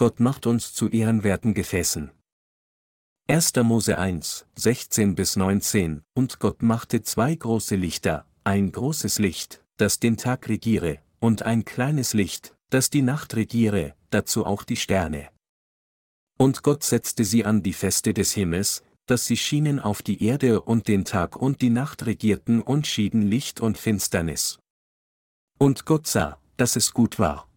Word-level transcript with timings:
Gott 0.00 0.18
macht 0.18 0.46
uns 0.46 0.72
zu 0.72 0.88
ehrenwerten 0.88 1.52
Gefäßen. 1.52 2.10
1. 3.28 3.52
Mose 3.56 3.98
1, 3.98 4.46
16 4.56 5.14
bis 5.14 5.36
19, 5.36 6.00
und 6.14 6.38
Gott 6.38 6.62
machte 6.62 7.02
zwei 7.02 7.34
große 7.34 7.76
Lichter, 7.76 8.24
ein 8.42 8.72
großes 8.72 9.18
Licht, 9.18 9.62
das 9.76 10.00
den 10.00 10.16
Tag 10.16 10.48
regiere, 10.48 11.00
und 11.18 11.42
ein 11.42 11.66
kleines 11.66 12.14
Licht, 12.14 12.56
das 12.70 12.88
die 12.88 13.02
Nacht 13.02 13.36
regiere, 13.36 13.94
dazu 14.08 14.46
auch 14.46 14.64
die 14.64 14.76
Sterne. 14.76 15.28
Und 16.38 16.62
Gott 16.62 16.82
setzte 16.82 17.26
sie 17.26 17.44
an 17.44 17.62
die 17.62 17.74
Feste 17.74 18.14
des 18.14 18.32
Himmels, 18.32 18.82
dass 19.04 19.26
sie 19.26 19.36
schienen 19.36 19.80
auf 19.80 20.00
die 20.00 20.24
Erde 20.24 20.62
und 20.62 20.88
den 20.88 21.04
Tag 21.04 21.36
und 21.36 21.60
die 21.60 21.68
Nacht 21.68 22.06
regierten 22.06 22.62
und 22.62 22.86
schieden 22.86 23.20
Licht 23.20 23.60
und 23.60 23.76
Finsternis. 23.76 24.60
Und 25.58 25.84
Gott 25.84 26.06
sah, 26.06 26.40
dass 26.56 26.76
es 26.76 26.94
gut 26.94 27.18
war. 27.18 27.49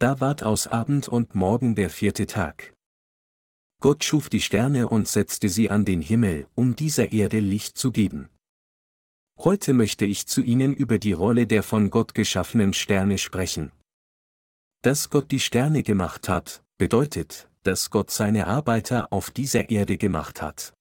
Da 0.00 0.18
ward 0.18 0.42
aus 0.42 0.66
Abend 0.66 1.08
und 1.08 1.34
Morgen 1.34 1.74
der 1.74 1.90
vierte 1.90 2.24
Tag. 2.24 2.72
Gott 3.82 4.02
schuf 4.02 4.30
die 4.30 4.40
Sterne 4.40 4.88
und 4.88 5.06
setzte 5.06 5.50
sie 5.50 5.68
an 5.68 5.84
den 5.84 6.00
Himmel, 6.00 6.46
um 6.54 6.74
dieser 6.74 7.12
Erde 7.12 7.38
Licht 7.38 7.76
zu 7.76 7.92
geben. 7.92 8.30
Heute 9.38 9.74
möchte 9.74 10.06
ich 10.06 10.26
zu 10.26 10.40
Ihnen 10.40 10.72
über 10.72 10.98
die 10.98 11.12
Rolle 11.12 11.46
der 11.46 11.62
von 11.62 11.90
Gott 11.90 12.14
geschaffenen 12.14 12.72
Sterne 12.72 13.18
sprechen. 13.18 13.72
Dass 14.80 15.10
Gott 15.10 15.30
die 15.30 15.38
Sterne 15.38 15.82
gemacht 15.82 16.30
hat, 16.30 16.64
bedeutet, 16.78 17.50
dass 17.62 17.90
Gott 17.90 18.10
seine 18.10 18.46
Arbeiter 18.46 19.12
auf 19.12 19.30
dieser 19.30 19.68
Erde 19.68 19.98
gemacht 19.98 20.40
hat. 20.40 20.72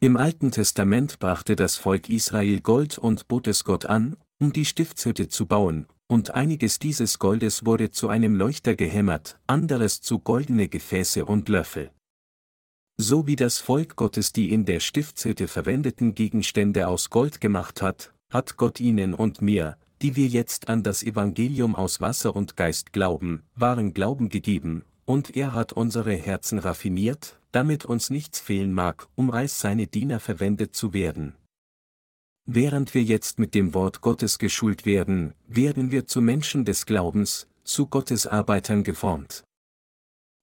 Im 0.00 0.16
Alten 0.16 0.50
Testament 0.50 1.18
brachte 1.18 1.56
das 1.56 1.76
Volk 1.76 2.08
Israel 2.08 2.62
Gold 2.62 2.96
und 2.96 3.28
bot 3.28 3.46
es 3.48 3.64
Gott 3.64 3.84
an, 3.84 4.16
um 4.40 4.54
die 4.54 4.64
Stiftshütte 4.64 5.28
zu 5.28 5.44
bauen, 5.44 5.86
und 6.06 6.34
einiges 6.34 6.78
dieses 6.78 7.18
Goldes 7.18 7.64
wurde 7.64 7.90
zu 7.90 8.08
einem 8.08 8.34
Leuchter 8.34 8.76
gehämmert, 8.76 9.38
anderes 9.46 10.00
zu 10.00 10.18
goldene 10.18 10.68
Gefäße 10.68 11.24
und 11.24 11.48
Löffel. 11.48 11.90
So 12.96 13.26
wie 13.26 13.36
das 13.36 13.58
Volk 13.58 13.96
Gottes 13.96 14.32
die 14.32 14.52
in 14.52 14.64
der 14.64 14.80
Stiftshütte 14.80 15.48
verwendeten 15.48 16.14
Gegenstände 16.14 16.86
aus 16.86 17.10
Gold 17.10 17.40
gemacht 17.40 17.82
hat, 17.82 18.12
hat 18.30 18.56
Gott 18.56 18.78
ihnen 18.80 19.14
und 19.14 19.42
mir, 19.42 19.76
die 20.02 20.16
wir 20.16 20.26
jetzt 20.26 20.68
an 20.68 20.82
das 20.82 21.02
Evangelium 21.02 21.74
aus 21.74 22.00
Wasser 22.00 22.36
und 22.36 22.56
Geist 22.56 22.92
glauben, 22.92 23.42
wahren 23.56 23.94
Glauben 23.94 24.28
gegeben, 24.28 24.84
und 25.06 25.36
er 25.36 25.54
hat 25.54 25.72
unsere 25.72 26.14
Herzen 26.14 26.58
raffiniert, 26.58 27.38
damit 27.52 27.84
uns 27.84 28.10
nichts 28.10 28.40
fehlen 28.40 28.72
mag, 28.72 29.08
um 29.14 29.30
als 29.30 29.60
seine 29.60 29.86
Diener 29.86 30.20
verwendet 30.20 30.74
zu 30.74 30.92
werden. 30.92 31.34
Während 32.46 32.92
wir 32.92 33.02
jetzt 33.02 33.38
mit 33.38 33.54
dem 33.54 33.72
Wort 33.72 34.02
Gottes 34.02 34.38
geschult 34.38 34.84
werden, 34.84 35.32
werden 35.46 35.90
wir 35.90 36.06
zu 36.06 36.20
Menschen 36.20 36.66
des 36.66 36.84
Glaubens, 36.84 37.48
zu 37.64 37.86
Gottes 37.86 38.26
Arbeitern 38.26 38.84
geformt. 38.84 39.44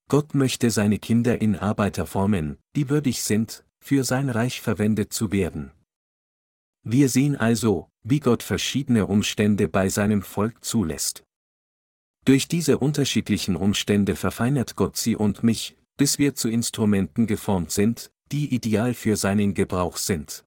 Gott 0.09 0.33
möchte 0.33 0.72
seine 0.72 0.97
Kinder 0.97 1.41
in 1.41 1.55
Arbeiter 1.55 2.07
formen, 2.07 2.57
die 2.75 2.89
würdig 2.89 3.22
sind, 3.22 3.63
für 3.79 4.03
sein 4.03 4.29
Reich 4.29 4.61
verwendet 4.61 5.13
zu 5.13 5.31
werden. 5.31 5.72
Wir 6.83 7.07
sehen 7.07 7.35
also, 7.35 7.88
wie 8.03 8.19
Gott 8.19 8.41
verschiedene 8.41 9.05
Umstände 9.05 9.67
bei 9.67 9.88
seinem 9.88 10.23
Volk 10.23 10.66
zulässt. 10.66 11.23
Durch 12.25 12.47
diese 12.47 12.79
unterschiedlichen 12.79 13.55
Umstände 13.55 14.16
verfeinert 14.16 14.75
Gott 14.75 14.97
sie 14.97 15.16
und 15.16 15.44
mich, 15.44 15.77
bis 15.97 16.17
wir 16.17 16.33
zu 16.33 16.49
Instrumenten 16.49 17.27
geformt 17.27 17.72
sind, 17.72 18.11
die 18.31 18.53
ideal 18.53 18.95
für 18.95 19.16
seinen 19.16 19.53
Gebrauch 19.53 19.97
sind. 19.97 20.44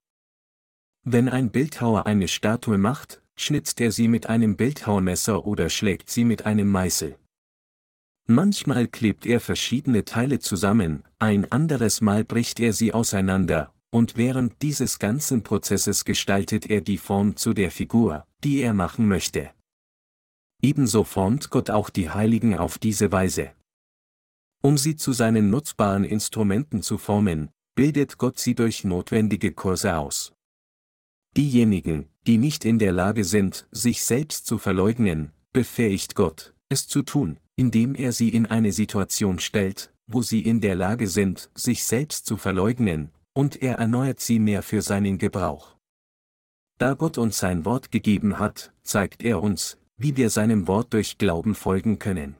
Wenn 1.06 1.28
ein 1.28 1.50
Bildhauer 1.50 2.06
eine 2.06 2.28
Statue 2.28 2.78
macht, 2.78 3.22
schnitzt 3.36 3.78
er 3.82 3.92
sie 3.92 4.08
mit 4.08 4.26
einem 4.26 4.56
Bildhauermesser 4.56 5.44
oder 5.44 5.68
schlägt 5.68 6.08
sie 6.08 6.24
mit 6.24 6.46
einem 6.46 6.70
Meißel. 6.70 7.18
Manchmal 8.26 8.88
klebt 8.88 9.26
er 9.26 9.40
verschiedene 9.40 10.06
Teile 10.06 10.38
zusammen, 10.38 11.02
ein 11.18 11.52
anderes 11.52 12.00
Mal 12.00 12.24
bricht 12.24 12.58
er 12.58 12.72
sie 12.72 12.94
auseinander, 12.94 13.74
und 13.90 14.16
während 14.16 14.62
dieses 14.62 14.98
ganzen 14.98 15.42
Prozesses 15.42 16.06
gestaltet 16.06 16.70
er 16.70 16.80
die 16.80 16.96
Form 16.96 17.36
zu 17.36 17.52
der 17.52 17.70
Figur, 17.70 18.26
die 18.42 18.60
er 18.60 18.72
machen 18.72 19.06
möchte. 19.06 19.50
Ebenso 20.62 21.04
formt 21.04 21.50
Gott 21.50 21.68
auch 21.68 21.90
die 21.90 22.08
Heiligen 22.08 22.56
auf 22.56 22.78
diese 22.78 23.12
Weise. 23.12 23.52
Um 24.62 24.78
sie 24.78 24.96
zu 24.96 25.12
seinen 25.12 25.50
nutzbaren 25.50 26.04
Instrumenten 26.04 26.80
zu 26.80 26.96
formen, 26.96 27.50
bildet 27.74 28.16
Gott 28.16 28.38
sie 28.38 28.54
durch 28.54 28.84
notwendige 28.84 29.52
Kurse 29.52 29.98
aus. 29.98 30.32
Diejenigen, 31.36 32.08
die 32.26 32.38
nicht 32.38 32.64
in 32.64 32.78
der 32.78 32.92
Lage 32.92 33.24
sind, 33.24 33.66
sich 33.72 34.04
selbst 34.04 34.46
zu 34.46 34.58
verleugnen, 34.58 35.32
befähigt 35.52 36.14
Gott, 36.14 36.54
es 36.68 36.86
zu 36.86 37.02
tun, 37.02 37.38
indem 37.56 37.94
er 37.94 38.12
sie 38.12 38.28
in 38.28 38.46
eine 38.46 38.72
Situation 38.72 39.40
stellt, 39.40 39.92
wo 40.06 40.22
sie 40.22 40.40
in 40.40 40.60
der 40.60 40.74
Lage 40.76 41.08
sind, 41.08 41.50
sich 41.54 41.84
selbst 41.84 42.26
zu 42.26 42.36
verleugnen, 42.36 43.10
und 43.32 43.62
er 43.62 43.76
erneuert 43.78 44.20
sie 44.20 44.38
mehr 44.38 44.62
für 44.62 44.80
seinen 44.80 45.18
Gebrauch. 45.18 45.76
Da 46.78 46.94
Gott 46.94 47.18
uns 47.18 47.38
sein 47.38 47.64
Wort 47.64 47.90
gegeben 47.90 48.38
hat, 48.38 48.72
zeigt 48.82 49.24
er 49.24 49.42
uns, 49.42 49.78
wie 49.96 50.16
wir 50.16 50.30
seinem 50.30 50.68
Wort 50.68 50.92
durch 50.92 51.18
Glauben 51.18 51.54
folgen 51.54 51.98
können. 51.98 52.36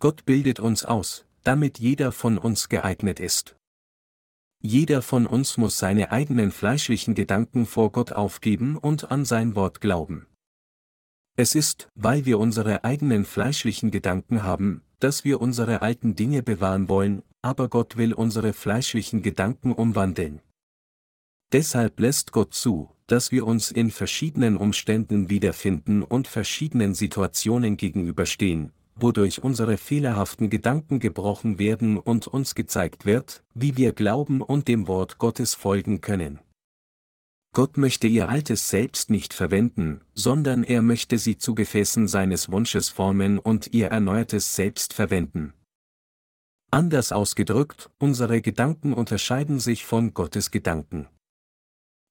Gott 0.00 0.24
bildet 0.24 0.60
uns 0.60 0.84
aus, 0.84 1.24
damit 1.44 1.78
jeder 1.78 2.12
von 2.12 2.38
uns 2.38 2.68
geeignet 2.68 3.20
ist. 3.20 3.56
Jeder 4.60 5.02
von 5.02 5.26
uns 5.26 5.56
muss 5.56 5.78
seine 5.78 6.10
eigenen 6.10 6.50
fleischlichen 6.50 7.14
Gedanken 7.14 7.66
vor 7.66 7.92
Gott 7.92 8.12
aufgeben 8.12 8.76
und 8.76 9.10
an 9.10 9.24
sein 9.24 9.54
Wort 9.54 9.80
glauben. 9.80 10.26
Es 11.36 11.54
ist, 11.54 11.88
weil 11.94 12.24
wir 12.24 12.38
unsere 12.38 12.82
eigenen 12.84 13.24
fleischlichen 13.24 13.90
Gedanken 13.90 14.42
haben, 14.42 14.82
dass 15.00 15.24
wir 15.24 15.40
unsere 15.40 15.82
alten 15.82 16.16
Dinge 16.16 16.42
bewahren 16.42 16.88
wollen, 16.88 17.22
aber 17.42 17.68
Gott 17.68 17.96
will 17.96 18.14
unsere 18.14 18.54
fleischlichen 18.54 19.22
Gedanken 19.22 19.72
umwandeln. 19.72 20.40
Deshalb 21.52 22.00
lässt 22.00 22.32
Gott 22.32 22.54
zu, 22.54 22.90
dass 23.06 23.30
wir 23.30 23.46
uns 23.46 23.70
in 23.70 23.90
verschiedenen 23.90 24.56
Umständen 24.56 25.30
wiederfinden 25.30 26.02
und 26.02 26.26
verschiedenen 26.26 26.94
Situationen 26.94 27.76
gegenüberstehen, 27.76 28.72
wodurch 28.96 29.42
unsere 29.42 29.76
fehlerhaften 29.76 30.50
Gedanken 30.50 30.98
gebrochen 30.98 31.58
werden 31.58 31.98
und 31.98 32.26
uns 32.26 32.54
gezeigt 32.54 33.06
wird, 33.06 33.44
wie 33.54 33.76
wir 33.76 33.92
glauben 33.92 34.40
und 34.42 34.68
dem 34.68 34.88
Wort 34.88 35.18
Gottes 35.18 35.54
folgen 35.54 36.00
können. 36.00 36.40
Gott 37.52 37.78
möchte 37.78 38.06
ihr 38.06 38.28
altes 38.28 38.68
Selbst 38.68 39.08
nicht 39.08 39.32
verwenden, 39.32 40.02
sondern 40.12 40.62
er 40.62 40.82
möchte 40.82 41.16
sie 41.16 41.38
zu 41.38 41.54
Gefäßen 41.54 42.06
seines 42.06 42.50
Wunsches 42.50 42.90
formen 42.90 43.38
und 43.38 43.72
ihr 43.72 43.86
erneuertes 43.88 44.54
Selbst 44.54 44.92
verwenden. 44.92 45.54
Anders 46.70 47.12
ausgedrückt, 47.12 47.90
unsere 47.98 48.42
Gedanken 48.42 48.92
unterscheiden 48.92 49.60
sich 49.60 49.86
von 49.86 50.12
Gottes 50.12 50.50
Gedanken. 50.50 51.08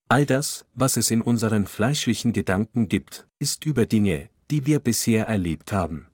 All 0.08 0.26
das, 0.26 0.66
was 0.74 0.96
es 0.96 1.10
in 1.10 1.20
unseren 1.20 1.66
fleischlichen 1.66 2.32
Gedanken 2.32 2.88
gibt, 2.88 3.28
ist 3.38 3.66
über 3.66 3.86
Dinge, 3.86 4.30
die 4.50 4.66
wir 4.66 4.80
bisher 4.80 5.26
erlebt 5.26 5.72
haben. 5.72 6.08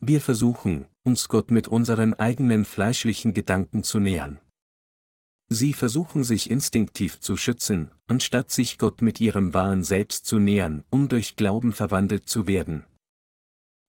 Wir 0.00 0.20
versuchen, 0.20 0.86
uns 1.02 1.28
Gott 1.28 1.50
mit 1.50 1.68
unseren 1.68 2.14
eigenen 2.14 2.64
fleischlichen 2.64 3.34
Gedanken 3.34 3.82
zu 3.82 3.98
nähern. 3.98 4.40
Sie 5.50 5.72
versuchen 5.72 6.24
sich 6.24 6.50
instinktiv 6.50 7.20
zu 7.20 7.36
schützen, 7.36 7.90
anstatt 8.06 8.50
sich 8.50 8.78
Gott 8.78 9.02
mit 9.02 9.20
ihrem 9.20 9.54
wahren 9.54 9.82
Selbst 9.82 10.26
zu 10.26 10.38
nähern, 10.38 10.84
um 10.90 11.08
durch 11.08 11.36
Glauben 11.36 11.72
verwandelt 11.72 12.28
zu 12.28 12.46
werden. 12.46 12.84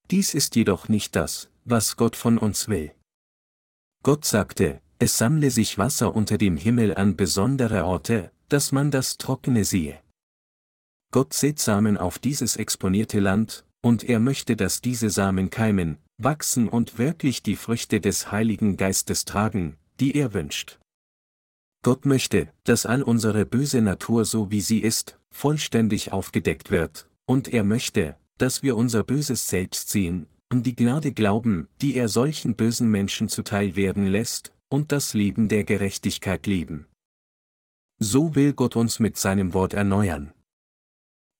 Dies 0.10 0.34
ist 0.34 0.56
jedoch 0.56 0.88
nicht 0.88 1.16
das, 1.16 1.50
was 1.66 1.98
Gott 1.98 2.16
von 2.16 2.38
uns 2.38 2.70
will. 2.70 2.92
Gott 4.02 4.26
sagte, 4.26 4.82
es 4.98 5.18
sammle 5.18 5.52
sich 5.52 5.78
Wasser 5.78 6.16
unter 6.16 6.38
dem 6.38 6.58
Himmel 6.58 6.96
an 6.96 7.16
besondere 7.16 7.86
Orte, 7.86 8.32
dass 8.48 8.72
man 8.72 8.90
das 8.90 9.18
Trockene 9.18 9.66
sehe. 9.66 10.02
Gott 11.12 11.34
sät 11.34 11.60
Samen 11.60 11.98
auf 11.98 12.20
dieses 12.20 12.56
exponierte 12.56 13.20
Land, 13.20 13.66
und 13.82 14.04
er 14.04 14.20
möchte, 14.20 14.56
dass 14.56 14.82
diese 14.82 15.10
Samen 15.10 15.50
keimen, 15.50 15.98
wachsen 16.18 16.68
und 16.68 16.98
wirklich 16.98 17.44
die 17.44 17.56
Früchte 17.56 18.02
des 18.02 18.32
Heiligen 18.32 18.78
Geistes 18.78 19.26
tragen, 19.26 19.78
die 20.00 20.16
er 20.16 20.34
wünscht. 20.34 20.80
Gott 21.82 22.06
möchte, 22.06 22.50
dass 22.66 22.86
all 22.86 23.02
unsere 23.02 23.46
böse 23.46 23.82
Natur 23.82 24.26
so 24.26 24.52
wie 24.52 24.62
sie 24.62 24.80
ist, 24.80 25.18
vollständig 25.32 26.12
aufgedeckt 26.12 26.72
wird, 26.72 27.10
und 27.26 27.48
er 27.48 27.64
möchte, 27.64 28.18
dass 28.38 28.64
wir 28.64 28.76
unser 28.76 29.04
böses 29.04 29.48
Selbst 29.48 29.90
sehen, 29.90 30.28
und 30.52 30.66
die 30.66 30.76
Gnade 30.76 31.14
glauben, 31.14 31.68
die 31.82 31.96
er 31.96 32.10
solchen 32.10 32.56
bösen 32.56 32.90
Menschen 32.90 33.30
zuteil 33.30 33.76
werden 33.76 34.08
lässt, 34.08 34.54
und 34.68 34.92
das 34.92 35.14
Leben 35.14 35.48
der 35.48 35.64
Gerechtigkeit 35.64 36.48
leben. 36.48 36.86
So 38.00 38.36
will 38.36 38.54
Gott 38.54 38.76
uns 38.76 39.00
mit 39.00 39.18
seinem 39.18 39.54
Wort 39.54 39.74
erneuern. 39.74 40.34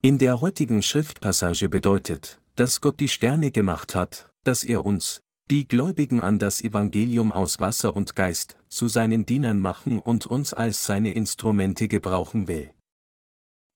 In 0.02 0.18
der 0.18 0.40
heutigen 0.40 0.82
Schriftpassage 0.82 1.68
bedeutet, 1.68 2.40
dass 2.56 2.80
Gott 2.80 3.02
die 3.02 3.10
Sterne 3.10 3.52
gemacht 3.52 3.96
hat, 3.96 4.32
dass 4.46 4.64
er 4.64 4.86
uns, 4.86 5.20
die 5.52 5.68
Gläubigen 5.68 6.22
an 6.22 6.40
das 6.40 6.62
Evangelium 6.62 7.34
aus 7.34 7.60
Wasser 7.60 7.94
und 7.98 8.16
Geist, 8.16 8.56
zu 8.70 8.88
seinen 8.88 9.26
Dienern 9.26 9.60
machen 9.60 10.00
und 10.00 10.26
uns 10.26 10.54
als 10.54 10.86
seine 10.86 11.12
Instrumente 11.12 11.90
gebrauchen 11.90 12.48
will. 12.48 12.72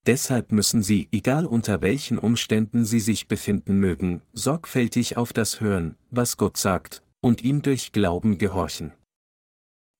Deshalb 0.06 0.54
müssen 0.54 0.82
Sie, 0.82 1.10
egal 1.12 1.46
unter 1.46 1.82
welchen 1.82 2.18
Umständen 2.20 2.86
Sie 2.86 3.02
sich 3.02 3.28
befinden 3.28 3.82
mögen, 3.82 4.22
sorgfältig 4.32 5.18
auf 5.18 5.34
das 5.34 5.60
hören, 5.60 5.98
was 6.10 6.38
Gott 6.38 6.56
sagt, 6.56 7.04
und 7.20 7.44
ihm 7.44 7.62
durch 7.62 7.92
Glauben 7.92 8.38
gehorchen. 8.38 8.94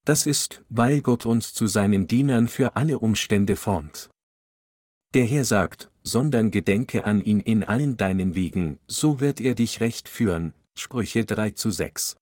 Das 0.06 0.26
ist, 0.26 0.64
weil 0.70 1.02
Gott 1.02 1.26
uns 1.26 1.54
zu 1.54 1.68
seinen 1.68 2.08
Dienern 2.08 2.48
für 2.48 2.78
alle 2.78 3.00
Umstände 3.00 3.58
formt. 3.58 4.10
Der 5.14 5.26
Herr 5.26 5.46
sagt, 5.46 5.92
sondern 6.02 6.50
gedenke 6.50 7.06
an 7.06 7.24
ihn 7.24 7.40
in 7.40 7.64
allen 7.64 7.98
deinen 7.98 8.34
Wegen, 8.34 8.80
so 8.88 9.20
wird 9.20 9.40
er 9.40 9.54
dich 9.54 9.80
recht 9.80 10.10
führen, 10.10 10.56
Sprüche 10.74 11.24
3 11.24 11.52
zu 11.52 11.70
6. 11.70 12.18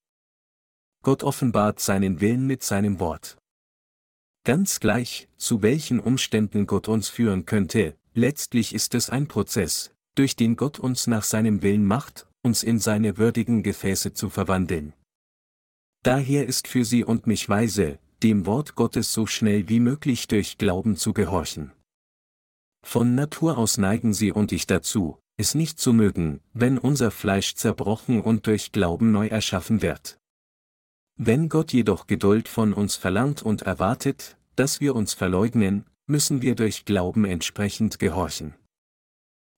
Gott 1.02 1.22
offenbart 1.22 1.80
seinen 1.80 2.20
Willen 2.20 2.46
mit 2.46 2.62
seinem 2.62 3.00
Wort. 3.00 3.38
Ganz 4.44 4.78
gleich, 4.78 5.28
zu 5.38 5.62
welchen 5.62 6.00
Umständen 6.00 6.66
Gott 6.66 6.86
uns 6.86 7.08
führen 7.08 7.46
könnte, 7.46 7.96
letztlich 8.12 8.74
ist 8.74 8.94
es 8.94 9.08
ein 9.08 9.26
Prozess, 9.26 9.94
durch 10.14 10.36
den 10.36 10.56
Gott 10.56 10.78
uns 10.78 11.06
nach 11.06 11.24
seinem 11.24 11.62
Willen 11.62 11.86
macht, 11.86 12.26
uns 12.42 12.62
in 12.62 12.78
seine 12.78 13.16
würdigen 13.16 13.62
Gefäße 13.62 14.12
zu 14.12 14.28
verwandeln. 14.28 14.92
Daher 16.02 16.46
ist 16.46 16.68
für 16.68 16.84
Sie 16.84 17.04
und 17.04 17.26
mich 17.26 17.48
weise, 17.48 17.98
dem 18.22 18.44
Wort 18.44 18.74
Gottes 18.74 19.14
so 19.14 19.26
schnell 19.26 19.70
wie 19.70 19.80
möglich 19.80 20.28
durch 20.28 20.58
Glauben 20.58 20.96
zu 20.96 21.14
gehorchen. 21.14 21.72
Von 22.82 23.14
Natur 23.14 23.58
aus 23.58 23.78
neigen 23.78 24.12
Sie 24.12 24.32
und 24.32 24.52
ich 24.52 24.66
dazu, 24.66 25.18
es 25.36 25.54
nicht 25.54 25.78
zu 25.78 25.92
mögen, 25.92 26.40
wenn 26.52 26.78
unser 26.78 27.10
Fleisch 27.10 27.54
zerbrochen 27.54 28.20
und 28.20 28.46
durch 28.46 28.72
Glauben 28.72 29.12
neu 29.12 29.28
erschaffen 29.28 29.82
wird. 29.82 30.18
Wenn 31.16 31.48
Gott 31.48 31.72
jedoch 31.72 32.06
Geduld 32.06 32.48
von 32.48 32.72
uns 32.72 32.96
verlangt 32.96 33.42
und 33.42 33.62
erwartet, 33.62 34.36
dass 34.56 34.80
wir 34.80 34.94
uns 34.94 35.14
verleugnen, 35.14 35.86
müssen 36.06 36.42
wir 36.42 36.54
durch 36.54 36.84
Glauben 36.84 37.24
entsprechend 37.24 37.98
gehorchen. 37.98 38.54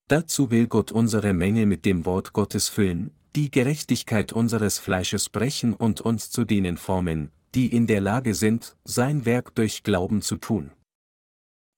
Dazu 0.09 0.50
will 0.50 0.67
Gott 0.67 0.93
unsere 0.93 1.32
Menge 1.32 1.67
mit 1.67 1.85
dem 1.87 2.05
Wort 2.05 2.32
Gottes 2.32 2.69
füllen, 2.69 3.11
die 3.35 3.50
Gerechtigkeit 3.50 4.32
unseres 4.32 4.79
Fleisches 4.79 5.29
brechen 5.29 5.75
und 5.75 6.00
uns 6.00 6.31
zu 6.31 6.44
denen 6.44 6.77
formen, 6.77 7.31
die 7.55 7.75
in 7.75 7.87
der 7.87 8.00
Lage 8.00 8.35
sind, 8.35 8.77
sein 8.85 9.25
Werk 9.25 9.55
durch 9.55 9.82
Glauben 9.82 10.23
zu 10.23 10.37
tun. 10.37 10.70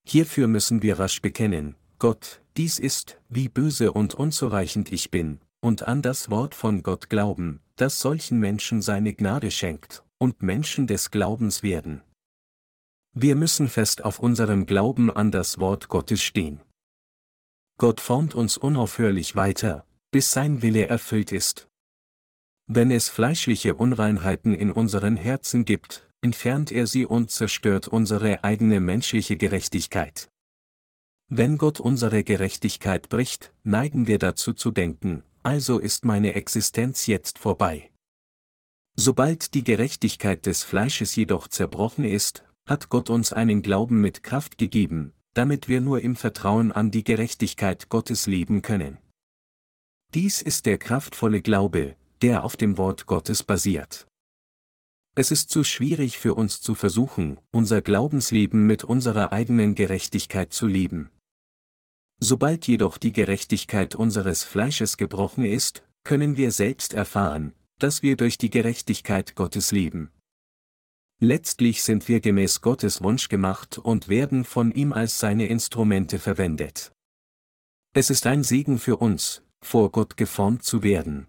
Hierfür 0.08 0.46
müssen 0.46 0.82
wir 0.82 1.00
rasch 1.00 1.20
bekennen, 1.20 1.74
Gott, 1.98 2.40
dies 2.56 2.78
ist, 2.78 3.20
wie 3.28 3.48
böse 3.48 3.92
und 3.92 4.14
unzureichend 4.14 4.92
ich 4.92 5.10
bin, 5.10 5.40
und 5.60 5.88
an 5.88 6.00
das 6.00 6.30
Wort 6.30 6.54
von 6.54 6.84
Gott 6.84 7.10
glauben, 7.10 7.60
das 7.74 8.00
solchen 8.00 8.38
Menschen 8.38 8.82
seine 8.82 9.14
Gnade 9.14 9.50
schenkt, 9.50 10.04
und 10.18 10.42
Menschen 10.42 10.86
des 10.86 11.10
Glaubens 11.10 11.64
werden. 11.64 12.02
Wir 13.14 13.34
müssen 13.34 13.68
fest 13.68 14.04
auf 14.04 14.20
unserem 14.20 14.66
Glauben 14.66 15.10
an 15.10 15.32
das 15.32 15.58
Wort 15.58 15.88
Gottes 15.88 16.22
stehen. 16.22 16.60
Gott 17.76 18.00
formt 18.00 18.36
uns 18.36 18.56
unaufhörlich 18.56 19.34
weiter, 19.34 19.84
bis 20.12 20.30
sein 20.30 20.62
Wille 20.62 20.86
erfüllt 20.86 21.32
ist. 21.32 21.68
Wenn 22.68 22.92
es 22.92 23.08
fleischliche 23.08 23.74
Unreinheiten 23.74 24.54
in 24.54 24.70
unseren 24.70 25.16
Herzen 25.16 25.64
gibt, 25.64 26.05
entfernt 26.26 26.72
er 26.72 26.88
sie 26.88 27.06
und 27.06 27.30
zerstört 27.30 27.86
unsere 27.86 28.42
eigene 28.42 28.80
menschliche 28.80 29.36
Gerechtigkeit. 29.36 30.28
Wenn 31.28 31.56
Gott 31.56 31.78
unsere 31.78 32.24
Gerechtigkeit 32.24 33.08
bricht, 33.08 33.52
neigen 33.62 34.08
wir 34.08 34.18
dazu 34.18 34.52
zu 34.52 34.72
denken, 34.72 35.22
also 35.44 35.78
ist 35.78 36.04
meine 36.04 36.34
Existenz 36.34 37.06
jetzt 37.06 37.38
vorbei. 37.38 37.92
Sobald 38.96 39.54
die 39.54 39.62
Gerechtigkeit 39.62 40.46
des 40.46 40.64
Fleisches 40.64 41.14
jedoch 41.14 41.46
zerbrochen 41.46 42.04
ist, 42.04 42.42
hat 42.66 42.88
Gott 42.88 43.08
uns 43.08 43.32
einen 43.32 43.62
Glauben 43.62 44.00
mit 44.00 44.24
Kraft 44.24 44.58
gegeben, 44.58 45.12
damit 45.34 45.68
wir 45.68 45.80
nur 45.80 46.00
im 46.00 46.16
Vertrauen 46.16 46.72
an 46.72 46.90
die 46.90 47.04
Gerechtigkeit 47.04 47.88
Gottes 47.88 48.26
leben 48.26 48.62
können. 48.62 48.98
Dies 50.12 50.42
ist 50.42 50.66
der 50.66 50.78
kraftvolle 50.78 51.40
Glaube, 51.40 51.94
der 52.20 52.42
auf 52.42 52.56
dem 52.56 52.78
Wort 52.78 53.06
Gottes 53.06 53.44
basiert. 53.44 54.08
Es 55.18 55.30
ist 55.30 55.48
zu 55.48 55.64
schwierig 55.64 56.18
für 56.18 56.34
uns 56.34 56.60
zu 56.60 56.74
versuchen, 56.74 57.40
unser 57.50 57.80
Glaubensleben 57.80 58.66
mit 58.66 58.84
unserer 58.84 59.32
eigenen 59.32 59.74
Gerechtigkeit 59.74 60.52
zu 60.52 60.66
leben. 60.66 61.10
Sobald 62.20 62.68
jedoch 62.68 62.98
die 62.98 63.12
Gerechtigkeit 63.12 63.94
unseres 63.94 64.44
Fleisches 64.44 64.98
gebrochen 64.98 65.46
ist, 65.46 65.82
können 66.04 66.36
wir 66.36 66.52
selbst 66.52 66.92
erfahren, 66.92 67.54
dass 67.78 68.02
wir 68.02 68.18
durch 68.18 68.36
die 68.36 68.50
Gerechtigkeit 68.50 69.34
Gottes 69.34 69.72
leben. 69.72 70.10
Letztlich 71.18 71.82
sind 71.82 72.08
wir 72.08 72.20
gemäß 72.20 72.60
Gottes 72.60 73.02
Wunsch 73.02 73.30
gemacht 73.30 73.78
und 73.78 74.08
werden 74.08 74.44
von 74.44 74.70
ihm 74.70 74.92
als 74.92 75.18
seine 75.18 75.46
Instrumente 75.46 76.18
verwendet. 76.18 76.92
Es 77.94 78.10
ist 78.10 78.26
ein 78.26 78.44
Segen 78.44 78.78
für 78.78 78.98
uns, 78.98 79.42
vor 79.62 79.90
Gott 79.90 80.18
geformt 80.18 80.62
zu 80.62 80.82
werden. 80.82 81.26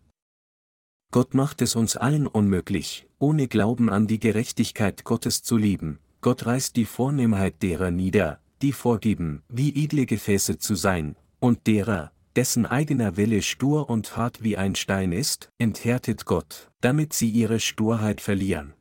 Gott 1.12 1.34
macht 1.34 1.62
es 1.62 1.76
uns 1.76 1.96
allen 1.96 2.28
unmöglich, 2.28 3.08
ohne 3.18 3.48
Glauben 3.48 3.90
an 3.90 4.08
die 4.08 4.20
Gerechtigkeit 4.20 5.04
Gottes 5.04 5.42
zu 5.42 5.56
lieben. 5.58 6.00
Gott 6.22 6.46
reißt 6.46 6.76
die 6.76 6.86
Vornehmheit 6.86 7.62
derer 7.64 7.92
nieder, 7.92 8.40
die 8.62 8.74
vorgeben, 8.74 9.44
wie 9.48 9.84
edle 9.84 10.06
Gefäße 10.06 10.58
zu 10.58 10.76
sein, 10.76 11.16
und 11.40 11.68
derer, 11.68 12.12
dessen 12.36 12.66
eigener 12.66 13.18
Wille 13.18 13.42
stur 13.42 13.90
und 13.90 14.18
hart 14.18 14.44
wie 14.44 14.58
ein 14.58 14.76
Stein 14.76 15.12
ist, 15.12 15.50
enthärtet 15.58 16.26
Gott, 16.26 16.70
damit 16.82 17.14
sie 17.14 17.30
ihre 17.30 17.60
Sturheit 17.60 18.22
verlieren. 18.22 18.74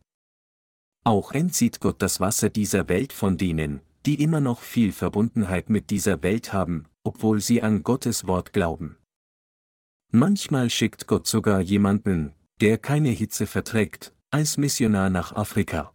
Auch 1.04 1.32
entzieht 1.32 1.80
Gott 1.80 2.02
das 2.02 2.18
Wasser 2.20 2.50
dieser 2.50 2.88
Welt 2.88 3.12
von 3.12 3.38
denen, 3.38 3.80
die 4.04 4.22
immer 4.22 4.40
noch 4.40 4.60
viel 4.60 4.92
Verbundenheit 4.92 5.70
mit 5.70 5.90
dieser 5.90 6.22
Welt 6.22 6.52
haben, 6.52 6.86
obwohl 7.04 7.40
sie 7.40 7.62
an 7.62 7.82
Gottes 7.82 8.26
Wort 8.26 8.52
glauben. 8.52 8.96
Manchmal 10.12 10.70
schickt 10.70 11.06
Gott 11.06 11.26
sogar 11.26 11.60
jemanden, 11.60 12.32
der 12.60 12.78
keine 12.78 13.10
Hitze 13.10 13.46
verträgt, 13.46 14.14
als 14.30 14.56
Missionar 14.56 15.10
nach 15.10 15.34
Afrika. 15.34 15.92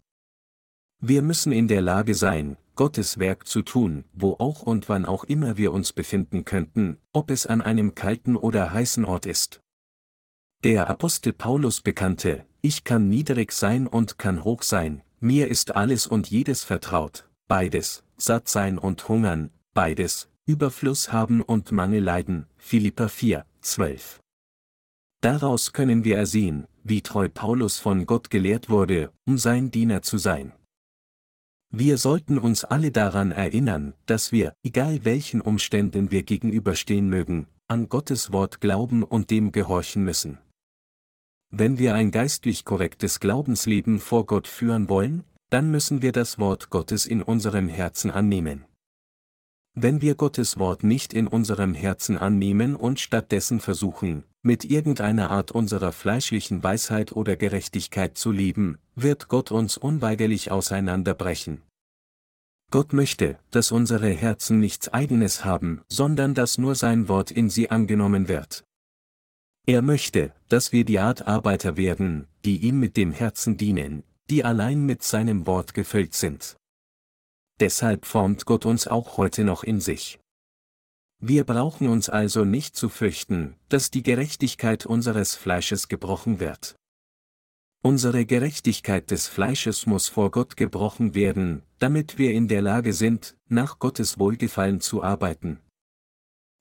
Wir 1.00 1.22
müssen 1.22 1.52
in 1.52 1.68
der 1.68 1.82
Lage 1.82 2.14
sein, 2.14 2.58
Gottes 2.76 3.20
Werk 3.20 3.48
zu 3.48 3.62
tun, 3.62 4.06
wo 4.14 4.34
auch 4.40 4.62
und 4.62 4.90
wann 4.90 5.06
auch 5.06 5.24
immer 5.24 5.58
wir 5.58 5.72
uns 5.72 5.94
befinden 5.94 6.46
könnten, 6.46 6.98
ob 7.14 7.32
es 7.32 7.46
an 7.46 7.62
einem 7.62 7.96
kalten 7.96 8.36
oder 8.36 8.72
heißen 8.72 9.06
Ort 9.06 9.26
ist. 9.26 9.62
Der 10.64 10.90
Apostel 10.90 11.34
Paulus 11.34 11.82
bekannte, 11.82 12.46
ich 12.62 12.84
kann 12.84 13.10
niedrig 13.10 13.52
sein 13.52 13.88
und 13.88 14.18
kann 14.18 14.44
hoch 14.44 14.62
sein, 14.62 15.02
mir 15.20 15.48
ist 15.48 15.76
alles 15.76 16.08
und 16.08 16.30
jedes 16.30 16.64
vertraut, 16.64 17.28
beides, 17.48 18.04
satt 18.18 18.48
sein 18.48 18.78
und 18.78 19.08
hungern, 19.08 19.52
beides, 19.74 20.31
Überfluss 20.48 21.14
haben 21.14 21.42
und 21.42 21.72
Mangel 21.72 22.04
leiden, 22.04 22.48
Philippa 22.58 23.08
4, 23.08 23.46
12. 23.62 24.20
Daraus 25.22 25.72
können 25.72 26.04
wir 26.04 26.18
ersehen, 26.18 26.68
wie 26.84 27.02
treu 27.02 27.30
Paulus 27.30 27.78
von 27.78 28.08
Gott 28.08 28.32
gelehrt 28.32 28.70
wurde, 28.70 29.12
um 29.26 29.38
sein 29.38 29.70
Diener 29.70 30.02
zu 30.02 30.18
sein. 30.18 30.52
Wir 31.70 32.00
sollten 32.00 32.40
uns 32.40 32.64
alle 32.64 32.92
daran 32.92 33.32
erinnern, 33.32 33.94
dass 34.08 34.32
wir, 34.32 34.54
egal 34.64 35.06
welchen 35.06 35.42
Umständen 35.42 36.10
wir 36.10 36.24
gegenüberstehen 36.24 37.08
mögen, 37.08 37.48
an 37.68 37.88
Gottes 37.88 38.34
Wort 38.34 38.60
glauben 38.62 39.04
und 39.04 39.30
dem 39.30 39.52
gehorchen 39.52 40.04
müssen. 40.04 40.40
Wenn 41.52 41.78
wir 41.78 41.94
ein 41.94 42.10
geistlich 42.10 42.66
korrektes 42.66 43.20
Glaubensleben 43.20 44.00
vor 44.00 44.26
Gott 44.26 44.48
führen 44.48 44.90
wollen, 44.90 45.24
dann 45.52 45.70
müssen 45.70 46.02
wir 46.02 46.14
das 46.14 46.40
Wort 46.40 46.72
Gottes 46.72 47.06
in 47.06 47.22
unserem 47.22 47.68
Herzen 47.68 48.10
annehmen. 48.10 48.66
Wenn 49.74 50.02
wir 50.02 50.16
Gottes 50.16 50.60
Wort 50.60 50.84
nicht 50.84 51.14
in 51.14 51.28
unserem 51.28 51.74
Herzen 51.74 52.18
annehmen 52.18 52.76
und 52.76 53.00
stattdessen 53.00 53.62
versuchen, 53.62 54.26
mit 54.42 54.66
irgendeiner 54.66 55.32
Art 55.32 55.52
unserer 55.52 55.94
fleischlichen 55.94 56.62
Weisheit 56.62 57.14
oder 57.14 57.38
Gerechtigkeit 57.38 58.18
zu 58.18 58.32
leben, 58.32 58.80
wird 58.96 59.30
Gott 59.30 59.50
uns 59.50 59.78
unweigerlich 59.78 60.52
auseinanderbrechen. 60.52 61.62
Gott 62.70 62.92
möchte, 62.92 63.40
dass 63.52 63.72
unsere 63.72 64.10
Herzen 64.10 64.60
nichts 64.60 64.90
eigenes 64.90 65.46
haben, 65.46 65.82
sondern 65.88 66.34
dass 66.34 66.58
nur 66.58 66.76
sein 66.76 67.08
Wort 67.08 67.32
in 67.32 67.50
sie 67.50 67.70
angenommen 67.72 68.28
wird. 68.28 68.66
Er 69.66 69.82
möchte, 69.82 70.34
dass 70.50 70.74
wir 70.74 70.84
die 70.84 71.00
Art 71.00 71.28
Arbeiter 71.28 71.78
werden, 71.78 72.28
die 72.44 72.58
ihm 72.58 72.80
mit 72.80 72.98
dem 72.98 73.14
Herzen 73.14 73.56
dienen, 73.56 74.04
die 74.30 74.44
allein 74.44 74.86
mit 74.86 75.02
seinem 75.02 75.48
Wort 75.48 75.74
gefüllt 75.74 76.14
sind 76.14 76.58
deshalb 77.62 78.06
formt 78.06 78.46
Gott 78.46 78.66
uns 78.66 78.88
auch 78.88 79.18
heute 79.18 79.44
noch 79.44 79.64
in 79.64 79.80
sich. 79.80 80.20
Wir 81.20 81.44
brauchen 81.44 81.88
uns 81.88 82.10
also 82.10 82.44
nicht 82.44 82.76
zu 82.76 82.90
fürchten, 82.90 83.56
dass 83.70 83.92
die 83.92 84.02
Gerechtigkeit 84.02 84.86
unseres 84.86 85.36
Fleisches 85.36 85.88
gebrochen 85.88 86.40
wird. 86.40 86.76
Unsere 87.84 88.26
Gerechtigkeit 88.26 89.10
des 89.10 89.28
Fleisches 89.28 89.86
muss 89.86 90.08
vor 90.08 90.32
Gott 90.32 90.58
gebrochen 90.58 91.16
werden, 91.16 91.64
damit 91.80 92.18
wir 92.18 92.32
in 92.32 92.48
der 92.48 92.62
Lage 92.62 92.94
sind, 92.94 93.36
nach 93.48 93.80
Gottes 93.80 94.20
Wohlgefallen 94.20 94.82
zu 94.82 95.04
arbeiten. 95.04 95.60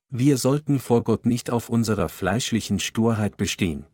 Wir 0.09 0.37
sollten 0.37 0.79
vor 0.79 1.03
Gott 1.03 1.25
nicht 1.25 1.49
auf 1.49 1.69
unserer 1.69 2.09
fleischlichen 2.09 2.79
Sturheit 2.79 3.37
bestehen. 3.37 3.85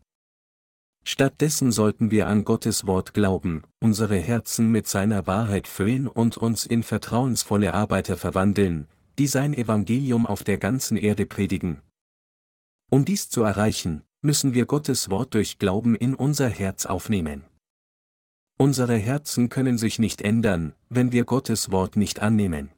Stattdessen 1.10 1.72
sollten 1.72 2.12
wir 2.12 2.28
an 2.28 2.44
Gottes 2.44 2.86
Wort 2.86 3.14
glauben, 3.14 3.64
unsere 3.80 4.18
Herzen 4.18 4.70
mit 4.74 4.90
seiner 4.90 5.26
Wahrheit 5.26 5.66
füllen 5.66 6.06
und 6.06 6.36
uns 6.36 6.66
in 6.66 6.84
vertrauensvolle 6.84 7.74
Arbeiter 7.74 8.18
verwandeln, 8.18 8.90
die 9.18 9.28
sein 9.28 9.54
Evangelium 9.54 10.26
auf 10.26 10.44
der 10.44 10.58
ganzen 10.58 10.98
Erde 10.98 11.26
predigen. 11.26 11.82
Um 12.92 13.06
dies 13.06 13.30
zu 13.30 13.42
erreichen, 13.44 14.04
müssen 14.22 14.54
wir 14.54 14.66
Gottes 14.66 15.10
Wort 15.10 15.34
durch 15.34 15.60
Glauben 15.60 15.96
in 15.96 16.14
unser 16.14 16.50
Herz 16.50 16.86
aufnehmen. 16.86 17.46
Unsere 18.58 18.98
Herzen 18.98 19.48
können 19.48 19.78
sich 19.78 20.00
nicht 20.00 20.22
ändern, 20.22 20.74
wenn 20.90 21.14
wir 21.14 21.24
Gottes 21.24 21.72
Wort 21.72 21.96
nicht 21.96 22.20
annehmen. 22.20 22.70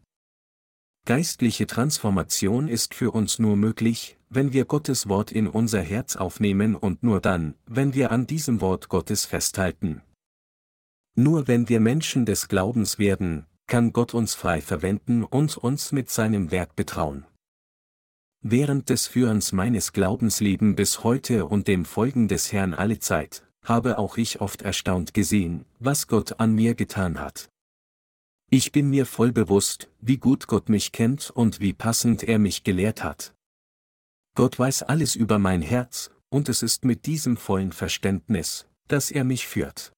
Geistliche 1.06 1.65
Transformation 1.65 2.68
ist 2.68 2.94
für 2.94 3.12
uns 3.12 3.39
nur 3.39 3.56
möglich, 3.56 4.18
wenn 4.29 4.53
wir 4.53 4.65
Gottes 4.65 5.10
Wort 5.10 5.32
in 5.32 5.48
unser 5.48 5.82
Herz 5.82 6.15
aufnehmen 6.15 6.75
und 6.75 7.01
nur 7.03 7.20
dann, 7.20 7.56
wenn 7.65 7.94
wir 7.96 8.12
an 8.12 8.27
diesem 8.27 8.62
Wort 8.62 8.89
Gottes 8.89 9.25
festhalten. 9.25 10.01
Nur 11.15 11.48
wenn 11.48 11.68
wir 11.68 11.79
Menschen 11.79 12.25
des 12.25 12.48
Glaubens 12.48 13.00
werden, 13.00 13.46
kann 13.68 13.91
Gott 13.91 14.13
uns 14.13 14.36
frei 14.36 14.62
verwenden 14.62 15.24
und 15.24 15.58
uns 15.58 15.91
mit 15.91 16.10
seinem 16.10 16.51
Werk 16.51 16.75
betrauen. 16.75 17.25
Während 18.41 18.89
des 18.89 19.08
Führens 19.08 19.51
meines 19.51 19.91
Glaubenslebens 19.91 20.75
bis 20.75 21.03
heute 21.03 21.46
und 21.46 21.68
dem 21.68 21.86
Folgen 21.86 22.27
des 22.27 22.53
Herrn 22.53 22.74
alle 22.74 23.00
Zeit, 23.00 23.44
habe 23.65 23.98
auch 23.98 24.18
ich 24.18 24.41
oft 24.41 24.62
erstaunt 24.62 25.13
gesehen, 25.13 25.65
was 25.79 26.08
Gott 26.08 26.39
an 26.39 26.56
mir 26.56 26.74
getan 26.74 27.20
hat. 27.20 27.50
Ich 28.51 28.72
bin 28.72 28.89
mir 28.89 29.06
voll 29.06 29.32
bewusst, 29.32 29.89
wie 30.01 30.18
gut 30.18 30.48
Gott 30.48 30.70
mich 30.70 30.91
kennt 30.91 31.29
und 31.29 31.60
wie 31.60 31.74
passend 31.74 32.24
er 32.24 32.39
mich 32.39 32.63
gelehrt 32.63 33.03
hat. 33.03 33.36
Gott 34.36 34.58
weiß 34.58 34.84
alles 34.84 35.15
über 35.15 35.38
mein 35.38 35.62
Herz, 35.62 36.10
und 36.29 36.50
es 36.50 36.63
ist 36.63 36.84
mit 36.84 37.06
diesem 37.06 37.38
vollen 37.38 37.72
Verständnis, 37.72 38.68
dass 38.88 39.12
er 39.12 39.24
mich 39.24 39.48
führt. 39.48 39.94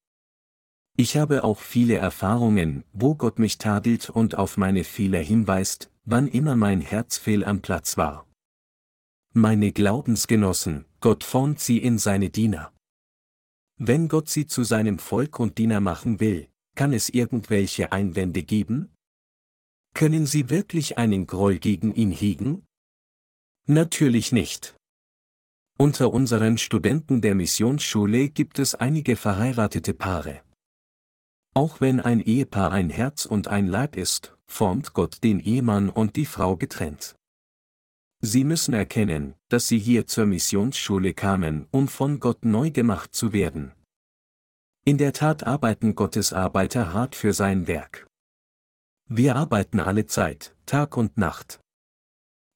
Ich 0.97 1.15
habe 1.15 1.45
auch 1.45 1.59
viele 1.59 1.95
Erfahrungen, 1.95 2.83
wo 2.91 3.15
Gott 3.15 3.39
mich 3.39 3.57
tadelt 3.57 4.09
und 4.09 4.35
auf 4.35 4.57
meine 4.57 4.83
Fehler 4.83 5.21
hinweist, 5.21 5.89
wann 6.03 6.27
immer 6.27 6.57
mein 6.57 6.81
Herz 6.81 7.17
fehl 7.17 7.45
am 7.45 7.61
Platz 7.61 7.95
war. 7.95 8.27
Meine 9.33 9.71
Glaubensgenossen, 9.71 10.83
Gott 10.99 11.23
formt 11.23 11.61
sie 11.61 11.77
in 11.77 11.97
seine 11.97 12.29
Diener. 12.29 12.73
Wenn 13.77 14.09
Gott 14.09 14.27
sie 14.27 14.45
zu 14.45 14.63
seinem 14.65 14.99
Volk 14.99 15.39
und 15.39 15.57
Diener 15.57 15.79
machen 15.79 16.19
will, 16.19 16.49
kann 16.81 16.93
es 16.93 17.09
irgendwelche 17.09 17.91
Einwände 17.91 18.41
geben? 18.41 18.89
Können 19.93 20.25
sie 20.25 20.49
wirklich 20.49 20.97
einen 20.97 21.27
Groll 21.27 21.59
gegen 21.59 21.93
ihn 21.93 22.09
hegen? 22.09 22.65
Natürlich 23.67 24.31
nicht. 24.31 24.75
Unter 25.77 26.11
unseren 26.11 26.57
Studenten 26.57 27.21
der 27.21 27.35
Missionsschule 27.35 28.29
gibt 28.29 28.57
es 28.57 28.73
einige 28.73 29.15
verheiratete 29.15 29.93
Paare. 29.93 30.41
Auch 31.53 31.81
wenn 31.81 31.99
ein 31.99 32.19
Ehepaar 32.19 32.71
ein 32.71 32.89
Herz 32.89 33.27
und 33.27 33.47
ein 33.47 33.67
Leib 33.67 33.95
ist, 33.95 34.35
formt 34.47 34.93
Gott 34.93 35.23
den 35.23 35.39
Ehemann 35.39 35.87
und 35.87 36.15
die 36.15 36.25
Frau 36.25 36.57
getrennt. 36.57 37.15
Sie 38.21 38.43
müssen 38.43 38.73
erkennen, 38.73 39.35
dass 39.49 39.67
Sie 39.67 39.77
hier 39.77 40.07
zur 40.07 40.25
Missionsschule 40.25 41.13
kamen, 41.13 41.67
um 41.69 41.87
von 41.87 42.19
Gott 42.19 42.43
neu 42.43 42.71
gemacht 42.71 43.13
zu 43.13 43.33
werden. 43.33 43.71
In 44.83 44.97
der 44.97 45.13
Tat 45.13 45.45
arbeiten 45.45 45.93
Gottes 45.93 46.33
Arbeiter 46.33 46.91
hart 46.91 47.15
für 47.15 47.33
sein 47.33 47.67
Werk. 47.67 48.07
Wir 49.07 49.35
arbeiten 49.35 49.79
alle 49.79 50.07
Zeit, 50.07 50.55
Tag 50.65 50.97
und 50.97 51.17
Nacht. 51.17 51.59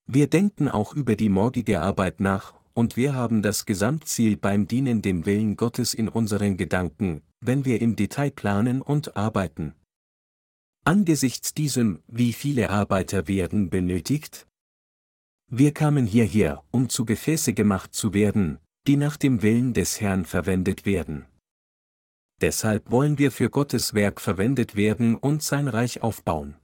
Wir 0.08 0.28
denken 0.28 0.68
auch 0.68 0.96
über 0.96 1.16
die 1.16 1.30
morgige 1.30 1.82
Arbeit 1.82 2.20
nach, 2.20 2.56
und 2.74 2.98
wir 2.98 3.14
haben 3.14 3.44
das 3.44 3.68
Gesamtziel 3.68 4.38
beim 4.38 4.68
Dienen 4.68 5.04
dem 5.04 5.28
Willen 5.28 5.56
Gottes 5.56 5.94
in 5.94 6.10
unseren 6.10 6.58
Gedanken, 6.58 7.22
wenn 7.42 7.64
wir 7.64 7.80
im 7.80 7.96
Detail 7.96 8.32
planen 8.32 8.82
und 8.82 9.16
arbeiten. 9.16 9.76
Angesichts 10.84 11.54
diesem, 11.54 12.02
wie 12.08 12.34
viele 12.34 12.72
Arbeiter 12.72 13.28
werden 13.28 13.70
benötigt? 13.70 14.48
Wir 15.48 15.76
kamen 15.76 16.08
hierher, 16.08 16.64
um 16.72 16.90
zu 16.90 17.06
Gefäße 17.06 17.54
gemacht 17.54 17.94
zu 17.94 18.16
werden, 18.16 18.58
die 18.88 18.98
nach 18.98 19.16
dem 19.16 19.44
Willen 19.44 19.76
des 19.76 20.02
Herrn 20.02 20.26
verwendet 20.26 20.88
werden. 20.88 21.28
Deshalb 22.42 22.92
wollen 22.92 23.18
wir 23.18 23.32
für 23.32 23.50
Gottes 23.50 23.94
Werk 23.94 24.20
verwendet 24.20 24.76
werden 24.76 25.16
und 25.16 25.42
sein 25.42 25.68
Reich 25.68 26.04
aufbauen. 26.04 26.56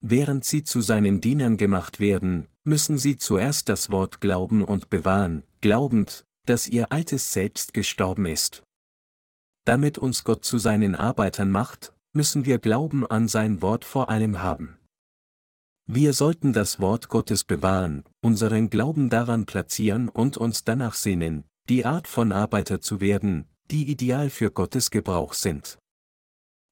Während 0.00 0.44
sie 0.44 0.62
zu 0.64 0.80
seinen 0.80 1.20
Dienern 1.20 1.56
gemacht 1.56 2.00
werden, 2.00 2.46
müssen 2.64 2.98
sie 2.98 3.16
zuerst 3.16 3.68
das 3.68 3.90
Wort 3.90 4.20
glauben 4.20 4.64
und 4.64 4.90
bewahren, 4.90 5.42
glaubend, 5.60 6.24
dass 6.46 6.68
ihr 6.68 6.92
altes 6.92 7.32
Selbst 7.32 7.74
gestorben 7.74 8.26
ist. 8.26 8.62
Damit 9.64 9.98
uns 9.98 10.24
Gott 10.24 10.44
zu 10.44 10.58
seinen 10.58 10.94
Arbeitern 10.94 11.50
macht, 11.50 11.92
müssen 12.14 12.46
wir 12.46 12.58
Glauben 12.58 13.06
an 13.06 13.28
sein 13.28 13.60
Wort 13.60 13.84
vor 13.84 14.08
allem 14.08 14.40
haben. 14.40 14.78
Wir 15.86 16.12
sollten 16.12 16.52
das 16.52 16.80
Wort 16.80 17.08
Gottes 17.08 17.44
bewahren, 17.44 18.04
unseren 18.20 18.70
Glauben 18.70 19.10
daran 19.10 19.46
platzieren 19.46 20.08
und 20.08 20.36
uns 20.36 20.64
danach 20.64 20.94
sehnen, 20.94 21.44
die 21.68 21.84
Art 21.84 22.06
von 22.06 22.32
Arbeiter 22.32 22.80
zu 22.80 23.00
werden, 23.00 23.46
die 23.70 23.90
ideal 23.90 24.30
für 24.30 24.50
Gottes 24.50 24.90
Gebrauch 24.90 25.34
sind. 25.34 25.78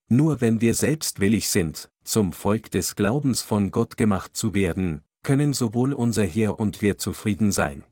Nur 0.08 0.40
wenn 0.40 0.60
wir 0.60 0.74
selbst 0.74 1.20
willig 1.20 1.48
sind, 1.48 1.90
zum 2.04 2.32
Volk 2.32 2.70
des 2.70 2.94
Glaubens 2.94 3.42
von 3.42 3.70
Gott 3.70 3.96
gemacht 3.96 4.36
zu 4.36 4.54
werden, 4.54 5.02
können 5.22 5.52
sowohl 5.52 5.92
unser 5.92 6.24
Heer 6.24 6.60
und 6.60 6.80
wir 6.82 6.98
zufrieden 6.98 7.50
sein. 7.50 7.82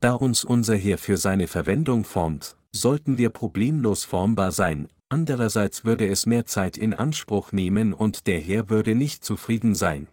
Da 0.00 0.14
uns 0.14 0.44
unser 0.44 0.74
Heer 0.74 0.98
für 0.98 1.16
seine 1.16 1.46
Verwendung 1.46 2.04
formt, 2.04 2.56
sollten 2.72 3.18
wir 3.18 3.30
problemlos 3.30 4.04
formbar 4.04 4.50
sein, 4.50 4.88
andererseits 5.10 5.84
würde 5.84 6.08
es 6.08 6.24
mehr 6.26 6.46
Zeit 6.46 6.78
in 6.78 6.94
Anspruch 6.94 7.52
nehmen 7.52 7.92
und 7.92 8.26
der 8.26 8.40
Herr 8.40 8.70
würde 8.70 8.94
nicht 8.94 9.24
zufrieden 9.24 9.74
sein. 9.74 10.08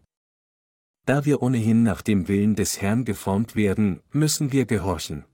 Da 1.05 1.25
wir 1.25 1.41
ohnehin 1.41 1.81
nach 1.81 2.01
dem 2.01 2.27
Willen 2.27 2.55
des 2.55 2.81
Herrn 2.81 3.05
geformt 3.05 3.55
werden, 3.55 4.01
müssen 4.11 4.51
wir 4.51 4.65
gehorchen. 4.65 5.25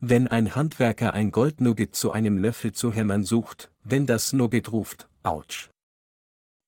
Wenn 0.00 0.28
ein 0.28 0.54
Handwerker 0.54 1.12
ein 1.14 1.32
Goldnugget 1.32 1.94
zu 1.94 2.12
einem 2.12 2.38
Löffel 2.38 2.72
zu 2.72 2.92
hämmern 2.92 3.24
sucht, 3.24 3.72
wenn 3.82 4.06
das 4.06 4.32
Nugget 4.32 4.70
ruft, 4.70 5.08
Autsch. 5.22 5.70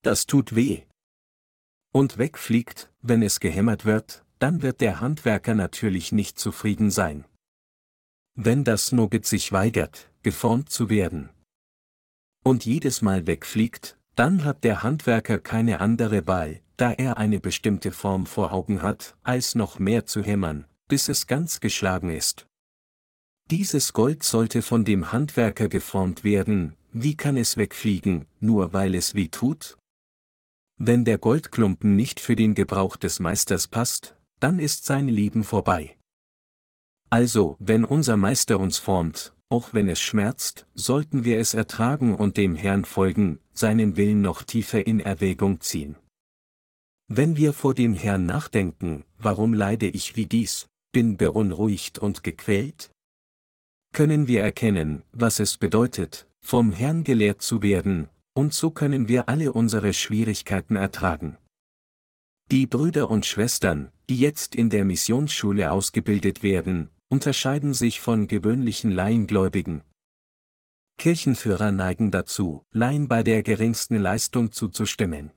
Das 0.02 0.26
tut 0.26 0.54
weh. 0.56 0.82
Und 1.92 2.18
wegfliegt, 2.18 2.90
wenn 3.02 3.22
es 3.22 3.40
gehämmert 3.40 3.84
wird, 3.84 4.24
dann 4.38 4.62
wird 4.62 4.80
der 4.80 5.00
Handwerker 5.00 5.54
natürlich 5.54 6.12
nicht 6.12 6.38
zufrieden 6.38 6.90
sein. 6.90 7.24
Wenn 8.34 8.64
das 8.64 8.90
Nugget 8.90 9.26
sich 9.26 9.52
weigert, 9.52 10.10
geformt 10.22 10.70
zu 10.70 10.88
werden, 10.88 11.30
und 12.42 12.64
jedes 12.64 13.02
Mal 13.02 13.26
wegfliegt, 13.26 13.98
dann 14.16 14.44
hat 14.44 14.64
der 14.64 14.82
Handwerker 14.82 15.38
keine 15.38 15.80
andere 15.80 16.26
Wahl, 16.26 16.60
da 16.76 16.92
er 16.92 17.18
eine 17.18 17.40
bestimmte 17.40 17.92
Form 17.92 18.26
vor 18.26 18.52
Augen 18.52 18.82
hat, 18.82 19.16
als 19.22 19.54
noch 19.54 19.78
mehr 19.78 20.06
zu 20.06 20.22
hämmern, 20.22 20.66
bis 20.88 21.08
es 21.08 21.26
ganz 21.26 21.60
geschlagen 21.60 22.10
ist. 22.10 22.46
Dieses 23.50 23.92
Gold 23.92 24.22
sollte 24.22 24.62
von 24.62 24.84
dem 24.84 25.10
Handwerker 25.10 25.68
geformt 25.68 26.22
werden, 26.22 26.76
wie 26.92 27.16
kann 27.16 27.36
es 27.36 27.56
wegfliegen, 27.56 28.26
nur 28.38 28.72
weil 28.72 28.94
es 28.94 29.16
weh 29.16 29.26
tut? 29.26 29.76
Wenn 30.78 31.04
der 31.04 31.18
Goldklumpen 31.18 31.96
nicht 31.96 32.20
für 32.20 32.36
den 32.36 32.54
Gebrauch 32.54 32.96
des 32.96 33.18
Meisters 33.18 33.66
passt, 33.66 34.16
dann 34.38 34.60
ist 34.60 34.84
sein 34.84 35.08
Leben 35.08 35.42
vorbei. 35.42 35.96
Also, 37.10 37.56
wenn 37.58 37.84
unser 37.84 38.16
Meister 38.16 38.60
uns 38.60 38.78
formt, 38.78 39.34
auch 39.48 39.74
wenn 39.74 39.88
es 39.88 40.00
schmerzt, 40.00 40.68
sollten 40.74 41.24
wir 41.24 41.40
es 41.40 41.52
ertragen 41.52 42.14
und 42.14 42.36
dem 42.36 42.54
Herrn 42.54 42.84
folgen, 42.84 43.40
seinen 43.52 43.96
Willen 43.96 44.22
noch 44.22 44.44
tiefer 44.44 44.86
in 44.86 45.00
Erwägung 45.00 45.60
ziehen. 45.60 45.96
Wenn 47.08 47.36
wir 47.36 47.52
vor 47.52 47.74
dem 47.74 47.94
Herrn 47.94 48.26
nachdenken, 48.26 49.04
warum 49.18 49.54
leide 49.54 49.88
ich 49.88 50.14
wie 50.14 50.26
dies, 50.26 50.68
bin 50.92 51.16
beunruhigt 51.16 51.98
und 51.98 52.22
gequält? 52.22 52.92
Können 53.92 54.28
wir 54.28 54.42
erkennen, 54.42 55.02
was 55.12 55.40
es 55.40 55.58
bedeutet, 55.58 56.28
vom 56.40 56.72
Herrn 56.72 57.04
gelehrt 57.04 57.42
zu 57.42 57.62
werden, 57.62 58.08
und 58.34 58.54
so 58.54 58.70
können 58.70 59.08
wir 59.08 59.28
alle 59.28 59.52
unsere 59.52 59.92
Schwierigkeiten 59.92 60.76
ertragen. 60.76 61.36
Die 62.50 62.66
Brüder 62.66 63.10
und 63.10 63.26
Schwestern, 63.26 63.92
die 64.08 64.18
jetzt 64.18 64.54
in 64.54 64.70
der 64.70 64.84
Missionsschule 64.84 65.70
ausgebildet 65.70 66.42
werden, 66.42 66.90
unterscheiden 67.08 67.74
sich 67.74 68.00
von 68.00 68.28
gewöhnlichen 68.28 68.90
Laiengläubigen. 68.90 69.82
Kirchenführer 70.98 71.72
neigen 71.72 72.10
dazu, 72.10 72.62
Laien 72.72 73.08
bei 73.08 73.22
der 73.22 73.42
geringsten 73.42 73.96
Leistung 73.96 74.52
zuzustimmen. 74.52 75.30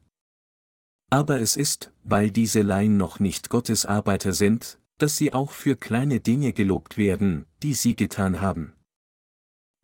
Aber 1.10 1.40
es 1.40 1.56
ist, 1.56 1.92
weil 2.04 2.32
diese 2.32 2.64
Laien 2.64 2.98
noch 2.98 3.20
nicht 3.20 3.50
Gottes 3.50 3.86
Arbeiter 3.86 4.34
sind, 4.34 4.80
dass 4.98 5.18
sie 5.18 5.34
auch 5.34 5.52
für 5.52 5.76
kleine 5.76 6.20
Dinge 6.20 6.54
gelobt 6.54 6.98
werden, 6.98 7.46
die 7.62 7.74
sie 7.74 7.96
getan 7.96 8.42
haben. 8.42 8.74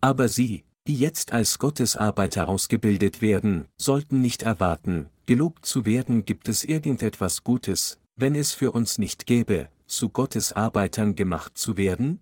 Aber 0.02 0.28
sie, 0.30 0.64
die 0.88 0.96
jetzt 0.96 1.34
als 1.34 1.60
Gottes 1.60 1.96
Arbeiter 1.96 2.48
ausgebildet 2.48 3.22
werden, 3.22 3.68
sollten 3.78 4.22
nicht 4.22 4.44
erwarten, 4.44 5.10
gelobt 5.26 5.66
zu 5.66 5.86
werden 5.86 6.26
gibt 6.26 6.48
es 6.50 6.64
irgendetwas 6.64 7.44
Gutes, 7.44 8.00
wenn 8.16 8.36
es 8.36 8.54
für 8.54 8.72
uns 8.72 8.98
nicht 8.98 9.26
gäbe, 9.26 9.70
zu 9.88 10.10
Gottes 10.10 10.54
Arbeitern 10.54 11.16
gemacht 11.16 11.58
zu 11.58 11.78
werden? 11.78 12.22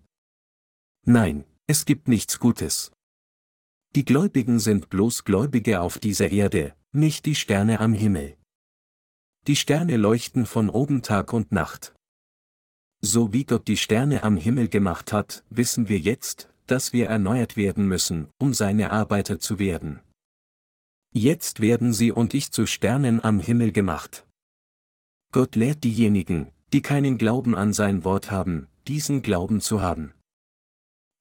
Nein, 1.06 1.44
es 1.66 1.84
gibt 1.84 2.08
nichts 2.08 2.38
Gutes. 2.38 2.92
Die 3.94 4.04
Gläubigen 4.04 4.58
sind 4.58 4.90
bloß 4.90 5.24
Gläubige 5.24 5.80
auf 5.80 5.98
dieser 5.98 6.30
Erde, 6.30 6.74
nicht 6.92 7.26
die 7.26 7.34
Sterne 7.34 7.80
am 7.80 7.94
Himmel. 7.94 8.36
die 9.46 9.56
Sterne 9.56 9.96
leuchten 9.96 10.44
von 10.44 10.68
oben 10.68 11.00
Tag 11.00 11.32
und 11.32 11.52
Nacht. 11.52 11.94
So 13.00 13.32
wie 13.32 13.44
Gott 13.44 13.68
die 13.68 13.76
Sterne 13.76 14.22
am 14.22 14.36
Himmel 14.36 14.68
gemacht 14.68 15.12
hat, 15.12 15.44
wissen 15.50 15.88
wir 15.88 15.98
jetzt, 15.98 16.48
dass 16.66 16.92
wir 16.92 17.06
erneuert 17.06 17.56
werden 17.56 17.86
müssen, 17.86 18.28
um 18.38 18.54
seine 18.54 18.90
Arbeiter 18.90 19.38
zu 19.38 19.58
werden. 19.58 20.00
Jetzt 21.12 21.60
werden 21.60 21.92
sie 21.92 22.12
und 22.12 22.34
ich 22.34 22.50
zu 22.52 22.66
Sternen 22.66 23.22
am 23.22 23.40
Himmel 23.40 23.72
gemacht. 23.72 24.26
Gott 25.32 25.56
lehrt 25.56 25.84
diejenigen, 25.84 26.50
die 26.72 26.82
keinen 26.82 27.18
Glauben 27.18 27.54
an 27.54 27.72
sein 27.72 28.04
Wort 28.04 28.30
haben, 28.30 28.66
diesen 28.86 29.22
Glauben 29.22 29.60
zu 29.60 29.80
haben. 29.80 30.12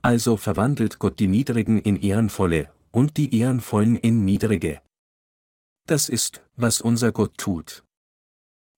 Also 0.02 0.38
verwandelt 0.38 1.00
Gott 1.00 1.20
die 1.20 1.28
Niedrigen 1.28 1.80
in 1.80 1.96
Ehrenvolle, 1.98 2.72
und 2.92 3.18
die 3.18 3.38
Ehrenvollen 3.38 3.96
in 3.96 4.26
Niedrige. 4.26 4.82
Das 5.86 6.10
ist, 6.10 6.42
was 6.56 6.82
unser 6.82 7.12
Gott 7.12 7.38
tut. 7.38 7.84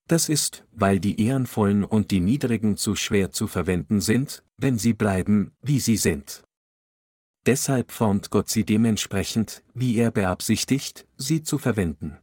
Das 0.09 0.27
ist, 0.27 0.65
weil 0.71 0.99
die 0.99 1.23
Ehrenvollen 1.23 1.83
und 1.83 2.09
die 2.09 2.19
Niedrigen 2.19 2.77
zu 2.77 2.95
schwer 2.95 3.31
zu 3.31 3.45
verwenden 3.45 4.01
sind, 4.01 4.43
wenn 4.57 4.79
sie 4.79 4.93
bleiben, 4.93 5.51
wie 5.61 5.79
sie 5.79 5.97
sind. 5.97 6.43
Deshalb 7.45 7.91
formt 7.91 8.31
Gott 8.31 8.49
sie 8.49 8.63
dementsprechend, 8.63 9.63
wie 9.75 9.95
er 9.97 10.09
beabsichtigt, 10.09 11.07
sie 11.15 11.43
zu 11.43 11.59
verwenden. 11.59 12.17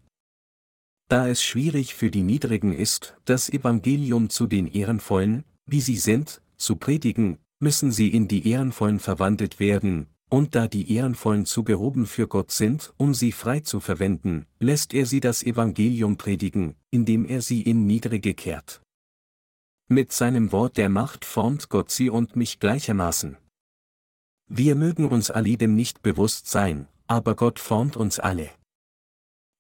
Da 1.09 1.29
es 1.29 1.45
schwierig 1.45 1.95
für 1.95 2.11
die 2.11 2.25
Niedrigen 2.25 2.73
ist, 2.73 3.17
das 3.25 3.49
Evangelium 3.49 4.31
zu 4.31 4.49
den 4.49 4.67
Ehrenvollen, 4.67 5.45
wie 5.65 5.81
sie 5.81 5.97
sind, 5.97 6.43
zu 6.57 6.75
predigen, 6.75 7.39
müssen 7.61 7.93
sie 7.93 8.09
in 8.09 8.27
die 8.27 8.51
Ehrenvollen 8.51 8.99
verwandelt 8.99 9.61
werden, 9.61 10.09
und 10.29 10.55
da 10.55 10.67
die 10.67 10.93
Ehrenvollen 10.93 11.47
zu 11.47 11.65
gehoben 11.65 12.07
für 12.07 12.27
Gott 12.27 12.51
sind, 12.51 12.93
um 12.97 13.15
sie 13.15 13.33
frei 13.33 13.61
zu 13.61 13.81
verwenden, 13.81 14.47
lässt 14.59 14.93
er 14.93 15.07
sie 15.07 15.21
das 15.21 15.43
Evangelium 15.43 16.17
predigen, 16.17 16.75
indem 16.91 17.25
er 17.25 17.43
sie 17.43 17.63
in 17.63 17.87
Niedrige 17.87 18.35
kehrt. 18.35 18.83
Mit 19.89 20.13
seinem 20.13 20.51
Wort 20.51 20.77
der 20.79 20.89
Macht 20.89 21.25
formt 21.25 21.69
Gott 21.69 21.91
sie 21.91 22.11
und 22.11 22.35
mich 22.35 22.59
gleichermaßen. 22.59 23.37
Wir 24.49 24.75
mögen 24.75 25.09
uns 25.09 25.31
alledem 25.31 25.75
nicht 25.75 26.03
bewusst 26.03 26.49
sein, 26.49 26.89
aber 27.07 27.37
Gott 27.37 27.59
formt 27.61 27.97
uns 27.97 28.19
alle. 28.19 28.51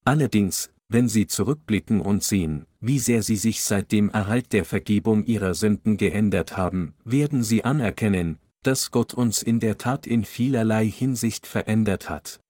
Allerdings, 0.04 0.70
wenn 0.88 1.08
sie 1.08 1.26
zurückblicken 1.26 2.00
und 2.00 2.22
sehen, 2.22 2.66
wie 2.80 2.98
sehr 2.98 3.22
sie 3.22 3.36
sich 3.36 3.62
seit 3.62 3.90
dem 3.90 4.10
Erhalt 4.10 4.52
der 4.52 4.64
Vergebung 4.64 5.24
ihrer 5.24 5.54
Sünden 5.54 5.96
geändert 5.96 6.56
haben, 6.56 6.94
werden 7.04 7.42
sie 7.42 7.64
anerkennen, 7.64 8.38
dass 8.66 8.90
Gott 8.90 9.14
uns 9.14 9.42
in 9.42 9.60
der 9.60 9.78
Tat 9.78 10.06
in 10.06 10.24
vielerlei 10.24 10.88
Hinsicht 10.88 11.46
verändert 11.46 12.10
hat. 12.10 12.40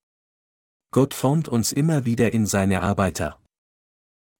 Gott 0.90 1.12
formt 1.12 1.48
uns 1.48 1.72
immer 1.72 2.06
wieder 2.06 2.32
in 2.32 2.46
seine 2.46 2.82
Arbeiter. 2.82 3.38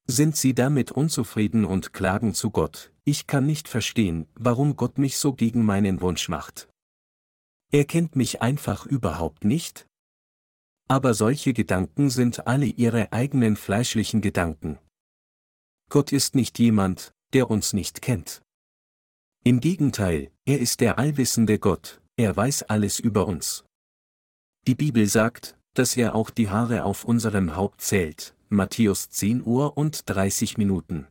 Sind 0.06 0.36
Sie 0.36 0.54
damit 0.54 0.92
unzufrieden 0.92 1.64
und 1.64 1.92
klagen 1.92 2.32
zu 2.32 2.50
Gott, 2.50 2.92
ich 3.04 3.26
kann 3.26 3.44
nicht 3.44 3.68
verstehen, 3.68 4.26
warum 4.34 4.76
Gott 4.76 4.96
mich 4.96 5.18
so 5.18 5.34
gegen 5.34 5.64
meinen 5.64 6.00
Wunsch 6.00 6.28
macht. 6.28 6.68
Er 7.72 7.84
kennt 7.84 8.16
mich 8.16 8.40
einfach 8.40 8.86
überhaupt 8.86 9.44
nicht? 9.44 9.86
Aber 10.88 11.12
solche 11.12 11.52
Gedanken 11.52 12.08
sind 12.08 12.46
alle 12.46 12.66
Ihre 12.66 13.12
eigenen 13.12 13.56
fleischlichen 13.56 14.20
Gedanken. 14.20 14.78
Gott 15.90 16.12
ist 16.12 16.36
nicht 16.36 16.58
jemand, 16.58 17.12
der 17.32 17.50
uns 17.50 17.72
nicht 17.72 18.00
kennt. 18.00 18.40
Im 19.46 19.60
Gegenteil, 19.60 20.32
er 20.44 20.58
ist 20.58 20.80
der 20.80 20.98
allwissende 20.98 21.60
Gott, 21.60 22.02
er 22.16 22.36
weiß 22.36 22.64
alles 22.64 22.98
über 22.98 23.28
uns. 23.28 23.64
Die 24.66 24.74
Bibel 24.74 25.06
sagt, 25.06 25.56
dass 25.72 25.96
er 25.96 26.16
auch 26.16 26.30
die 26.30 26.50
Haare 26.50 26.82
auf 26.82 27.04
unserem 27.04 27.54
Haupt 27.54 27.80
zählt, 27.80 28.34
Matthäus 28.48 29.08
10 29.08 29.46
Uhr 29.46 29.76
und 29.76 30.10
30 30.10 30.58
Minuten. 30.58 31.06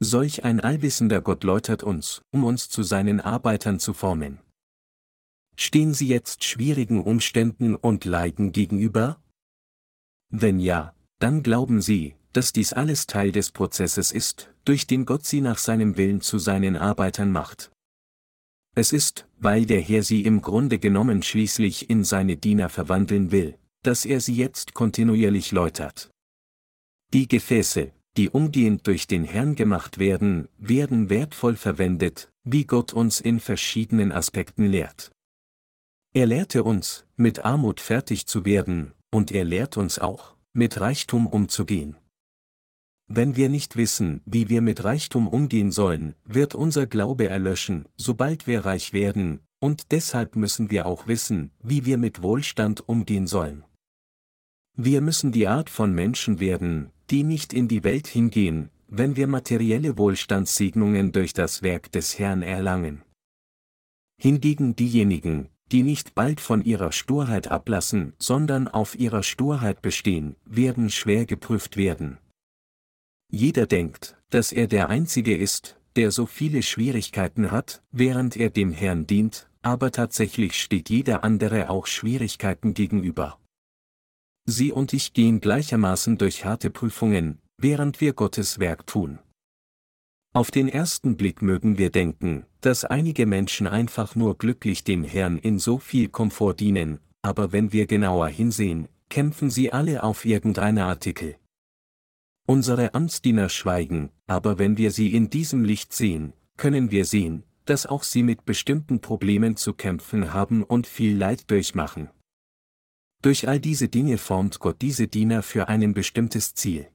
Solch 0.00 0.44
ein 0.44 0.60
allwissender 0.60 1.20
Gott 1.20 1.44
läutert 1.44 1.82
uns, 1.82 2.22
um 2.30 2.44
uns 2.44 2.70
zu 2.70 2.82
seinen 2.82 3.20
Arbeitern 3.20 3.78
zu 3.78 3.92
formen. 3.92 4.38
Stehen 5.54 5.92
Sie 5.92 6.08
jetzt 6.08 6.44
schwierigen 6.44 7.02
Umständen 7.02 7.74
und 7.74 8.06
Leiden 8.06 8.52
gegenüber? 8.52 9.20
Wenn 10.30 10.60
ja, 10.60 10.94
dann 11.18 11.42
glauben 11.42 11.82
Sie, 11.82 12.14
dass 12.32 12.54
dies 12.54 12.72
alles 12.72 13.06
Teil 13.06 13.32
des 13.32 13.50
Prozesses 13.50 14.12
ist, 14.12 14.50
durch 14.68 14.86
den 14.86 15.06
Gott 15.06 15.24
sie 15.24 15.40
nach 15.40 15.56
seinem 15.56 15.96
Willen 15.96 16.20
zu 16.20 16.38
seinen 16.38 16.76
Arbeitern 16.76 17.32
macht. 17.32 17.70
Es 18.76 18.92
ist, 18.92 19.26
weil 19.38 19.64
der 19.64 19.80
Herr 19.80 20.02
sie 20.02 20.24
im 20.24 20.42
Grunde 20.42 20.78
genommen 20.78 21.22
schließlich 21.22 21.88
in 21.88 22.04
seine 22.04 22.36
Diener 22.36 22.68
verwandeln 22.68 23.32
will, 23.32 23.56
dass 23.82 24.04
er 24.04 24.20
sie 24.20 24.34
jetzt 24.34 24.74
kontinuierlich 24.74 25.52
läutert. 25.52 26.10
Die 27.14 27.26
Gefäße, 27.26 27.92
die 28.18 28.28
umgehend 28.28 28.86
durch 28.86 29.06
den 29.06 29.24
Herrn 29.24 29.54
gemacht 29.54 29.98
werden, 29.98 30.48
werden 30.58 31.08
wertvoll 31.08 31.56
verwendet, 31.56 32.30
wie 32.44 32.66
Gott 32.66 32.92
uns 32.92 33.20
in 33.20 33.40
verschiedenen 33.40 34.12
Aspekten 34.12 34.66
lehrt. 34.66 35.10
Er 36.12 36.26
lehrte 36.26 36.62
uns, 36.62 37.06
mit 37.16 37.44
Armut 37.44 37.80
fertig 37.80 38.26
zu 38.26 38.44
werden, 38.44 38.92
und 39.10 39.32
er 39.32 39.44
lehrt 39.44 39.78
uns 39.78 39.98
auch, 39.98 40.36
mit 40.52 40.78
Reichtum 40.78 41.26
umzugehen. 41.26 41.96
Wenn 43.08 43.36
wir 43.36 43.48
nicht 43.48 43.76
wissen, 43.76 44.20
wie 44.26 44.50
wir 44.50 44.60
mit 44.60 44.84
Reichtum 44.84 45.28
umgehen 45.28 45.72
sollen, 45.72 46.14
wird 46.24 46.54
unser 46.54 46.86
Glaube 46.86 47.28
erlöschen, 47.28 47.86
sobald 47.96 48.46
wir 48.46 48.66
reich 48.66 48.92
werden, 48.92 49.40
und 49.60 49.92
deshalb 49.92 50.36
müssen 50.36 50.70
wir 50.70 50.84
auch 50.84 51.06
wissen, 51.06 51.50
wie 51.62 51.86
wir 51.86 51.96
mit 51.96 52.22
Wohlstand 52.22 52.86
umgehen 52.86 53.26
sollen. 53.26 53.64
Wir 54.76 55.00
müssen 55.00 55.32
die 55.32 55.48
Art 55.48 55.70
von 55.70 55.94
Menschen 55.94 56.38
werden, 56.38 56.90
die 57.10 57.24
nicht 57.24 57.54
in 57.54 57.66
die 57.66 57.82
Welt 57.82 58.06
hingehen, 58.06 58.68
wenn 58.88 59.16
wir 59.16 59.26
materielle 59.26 59.96
Wohlstandssegnungen 59.96 61.10
durch 61.10 61.32
das 61.32 61.62
Werk 61.62 61.90
des 61.92 62.18
Herrn 62.18 62.42
erlangen. 62.42 63.02
Hingegen 64.20 64.76
diejenigen, 64.76 65.48
die 65.72 65.82
nicht 65.82 66.14
bald 66.14 66.40
von 66.40 66.62
ihrer 66.62 66.92
Sturheit 66.92 67.48
ablassen, 67.48 68.12
sondern 68.18 68.68
auf 68.68 68.98
ihrer 68.98 69.22
Sturheit 69.22 69.80
bestehen, 69.80 70.36
werden 70.44 70.90
schwer 70.90 71.24
geprüft 71.24 71.76
werden. 71.76 72.18
Jeder 73.30 73.66
denkt, 73.66 74.16
dass 74.30 74.52
er 74.52 74.66
der 74.66 74.88
Einzige 74.88 75.36
ist, 75.36 75.78
der 75.96 76.10
so 76.10 76.26
viele 76.26 76.62
Schwierigkeiten 76.62 77.50
hat, 77.50 77.82
während 77.90 78.36
er 78.36 78.50
dem 78.50 78.72
Herrn 78.72 79.06
dient, 79.06 79.48
aber 79.62 79.92
tatsächlich 79.92 80.60
steht 80.60 80.88
jeder 80.88 81.24
andere 81.24 81.70
auch 81.70 81.86
Schwierigkeiten 81.86 82.72
gegenüber. 82.72 83.38
Sie 84.46 84.72
und 84.72 84.94
ich 84.94 85.12
gehen 85.12 85.40
gleichermaßen 85.40 86.16
durch 86.16 86.46
harte 86.46 86.70
Prüfungen, 86.70 87.38
während 87.58 88.00
wir 88.00 88.14
Gottes 88.14 88.58
Werk 88.58 88.86
tun. 88.86 89.18
Auf 90.32 90.50
den 90.50 90.68
ersten 90.68 91.16
Blick 91.16 91.42
mögen 91.42 91.76
wir 91.76 91.90
denken, 91.90 92.46
dass 92.60 92.84
einige 92.84 93.26
Menschen 93.26 93.66
einfach 93.66 94.14
nur 94.14 94.38
glücklich 94.38 94.84
dem 94.84 95.04
Herrn 95.04 95.36
in 95.36 95.58
so 95.58 95.78
viel 95.78 96.08
Komfort 96.08 96.54
dienen, 96.54 97.00
aber 97.22 97.52
wenn 97.52 97.72
wir 97.72 97.86
genauer 97.86 98.28
hinsehen, 98.28 98.88
kämpfen 99.10 99.50
sie 99.50 99.72
alle 99.72 100.02
auf 100.02 100.24
irgendeine 100.24 100.84
Artikel. 100.84 101.36
Unsere 102.50 102.94
Amtsdiener 102.94 103.50
schweigen, 103.50 104.08
aber 104.26 104.58
wenn 104.58 104.78
wir 104.78 104.90
sie 104.90 105.12
in 105.14 105.28
diesem 105.28 105.64
Licht 105.64 105.92
sehen, 105.92 106.32
können 106.56 106.90
wir 106.90 107.04
sehen, 107.04 107.42
dass 107.66 107.84
auch 107.84 108.02
sie 108.02 108.22
mit 108.22 108.46
bestimmten 108.46 109.02
Problemen 109.02 109.56
zu 109.56 109.74
kämpfen 109.74 110.32
haben 110.32 110.62
und 110.64 110.86
viel 110.86 111.14
Leid 111.14 111.50
durchmachen. 111.50 112.08
Durch 113.20 113.48
all 113.48 113.60
diese 113.60 113.88
Dinge 113.88 114.16
formt 114.16 114.60
Gott 114.60 114.80
diese 114.80 115.08
Diener 115.08 115.42
für 115.42 115.68
ein 115.68 115.92
bestimmtes 115.92 116.54
Ziel. 116.54 116.88